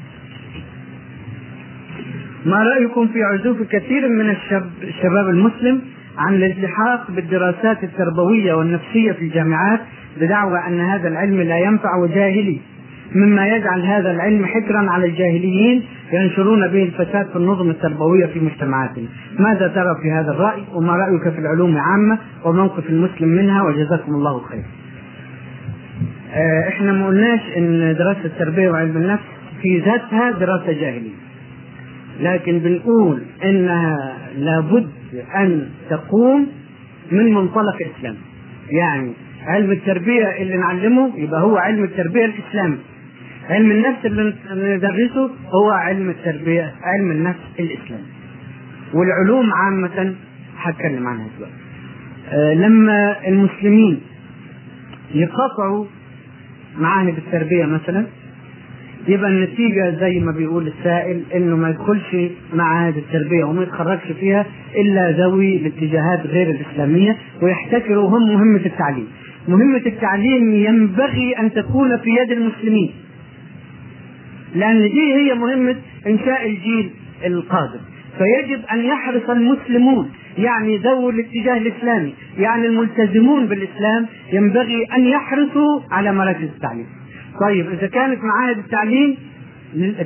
[2.45, 5.82] ما رأيكم في عزوف كثير من الشاب الشباب المسلم؟
[6.18, 9.80] عن الالتحاق بالدراسات التربوية والنفسية في الجامعات
[10.22, 12.60] بدعوى أن هذا العلم لا ينفع وجاهلي
[13.15, 15.84] مما يجعل هذا العلم حكرا على الجاهليين
[16.14, 19.06] ينشرون به الفساد في النظم التربوية في مجتمعاتنا.
[19.40, 24.40] ماذا ترى في هذا الرأي وما رأيك في العلوم عامة وموقف المسلم منها؟ وجزاكم الله
[24.40, 24.64] خير
[26.68, 29.23] إحنا ما قلناش إن دراسة التربية وعلم النفس
[29.61, 31.23] في ذاتها دراسة جاهلية.
[32.19, 34.90] لكن بنقول إنها لابد
[35.35, 36.48] أن تقوم
[37.11, 38.18] من منطلق اسلامي
[38.72, 39.14] يعني
[39.45, 42.77] علم التربية اللي نعلمه يبقى هو علم التربية الإسلامي.
[43.49, 44.34] علم النفس اللي
[44.76, 48.03] ندرسه هو علم التربية علم النفس الإسلامي.
[48.94, 50.15] والعلوم عامة
[50.57, 51.56] هتكلم عنها دلوقتي.
[52.31, 54.02] آه لما المسلمين
[55.15, 55.85] يقطعوا
[56.77, 58.06] معاهد التربية مثلا
[59.08, 62.16] يبقى النتيجة زي ما بيقول السائل إنه ما يدخلش
[62.54, 69.08] معاهد التربية وما يتخرجش فيها إلا ذوي الاتجاهات غير الإسلامية ويحتكروا هم مهمة التعليم.
[69.48, 72.92] مهمة التعليم ينبغي أن تكون في يد المسلمين.
[74.56, 75.76] لأن دي هي مهمة
[76.08, 76.90] إنشاء الجيل
[77.26, 77.80] القادم.
[78.18, 86.12] فيجب أن يحرص المسلمون يعني ذوي الاتجاه الإسلامي يعني الملتزمون بالإسلام ينبغي أن يحرصوا على
[86.14, 86.86] مراكز التعليم.
[87.42, 89.18] طيب إذا كانت معاهد التعليم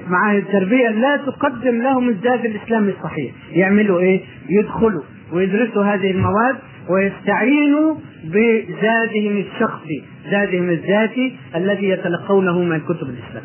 [0.10, 3.32] معاهد التربية لا تقدم لهم الزاد الإسلامي الصحيح.
[3.52, 6.56] يعملوا إيه؟ يدخلوا ويدرسوا هذه المواد
[6.90, 13.44] ويستعينوا بزادهم الشخصي زادهم الذاتي الذي يتلقونه من كتب الإسلام.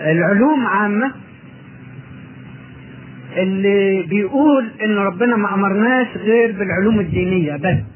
[0.00, 1.12] العلوم عامة
[3.36, 7.91] اللي بيقول إن ربنا ما أمرناش غير بالعلوم الدينية بس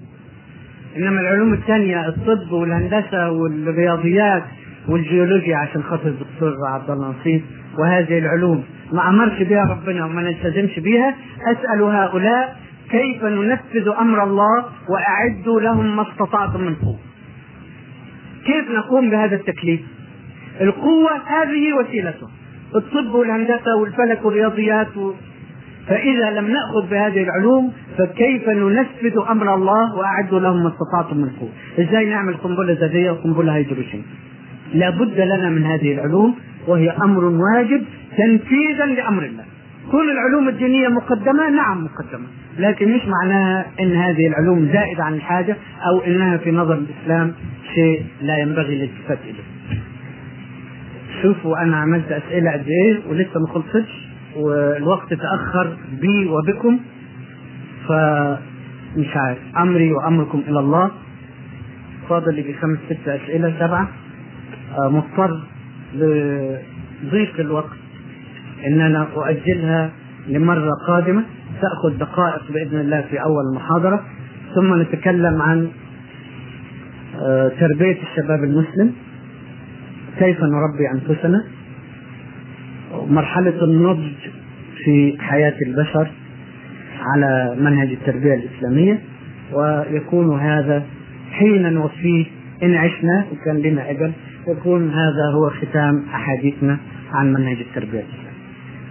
[0.96, 4.42] إنما العلوم الثانية الطب والهندسة والرياضيات
[4.88, 7.42] والجيولوجيا عشان خاطر الدكتور عبد الله نصيب
[7.78, 11.14] وهذه العلوم ما أمرش بها ربنا وما نلتزمش بها
[11.52, 12.56] أسأل هؤلاء
[12.90, 16.98] كيف ننفذ أمر الله وأعدوا لهم ما استطعتم من قوة.
[18.46, 19.80] كيف نقوم بهذا التكليف؟
[20.60, 22.28] القوة هذه وسيلته.
[22.74, 25.12] الطب والهندسة والفلك والرياضيات و...
[25.88, 31.50] فإذا لم نأخذ بهذه العلوم فكيف ننفذ أمر الله وأعدوا لهم ما استطعتم من قوة؟
[31.86, 34.04] إزاي نعمل قنبلة ذرية وقنبلة هيدروجين؟
[34.74, 36.34] لابد لنا من هذه العلوم
[36.66, 37.84] وهي أمر واجب
[38.18, 39.44] تنفيذا لأمر الله.
[39.92, 42.26] كل العلوم الدينية مقدمة؟ نعم مقدمة.
[42.58, 45.56] لكن مش معناها إن هذه العلوم زائدة عن الحاجة
[45.90, 47.32] أو إنها في نظر الإسلام
[47.74, 49.80] شيء لا ينبغي الالتفات إليه.
[51.22, 54.05] شوفوا أنا عملت أسئلة قد إيه ولسه ما خلصتش.
[54.36, 56.78] والوقت تأخر بي وبكم
[57.88, 59.38] فمش عارف.
[59.58, 60.90] أمري وأمركم إلى الله.
[62.08, 63.88] فاضل لي بخمس ست أسئلة سبعة.
[64.78, 65.40] مضطر
[65.94, 67.76] لضيق الوقت
[68.66, 69.90] إن أنا أؤجلها
[70.28, 71.24] لمرة قادمة.
[71.60, 74.04] تأخذ دقائق بإذن الله في أول المحاضرة
[74.54, 75.68] ثم نتكلم عن
[77.60, 78.92] تربية الشباب المسلم.
[80.18, 81.44] كيف نربي أنفسنا؟
[83.08, 84.12] مرحلة النضج
[84.84, 86.10] في حياة البشر
[87.00, 88.98] على منهج التربية الإسلامية
[89.52, 90.84] ويكون هذا
[91.32, 92.26] حين نوفيه
[92.62, 94.12] إن عشنا وكان لنا أجل
[94.48, 96.78] يكون هذا هو ختام أحاديثنا
[97.12, 98.36] عن منهج التربية الإسلامية.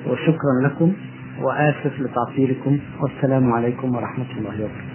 [0.07, 0.93] وشكرا لكم
[1.41, 4.94] وآسف لتعطيلكم والسلام عليكم ورحمة الله وبركاته.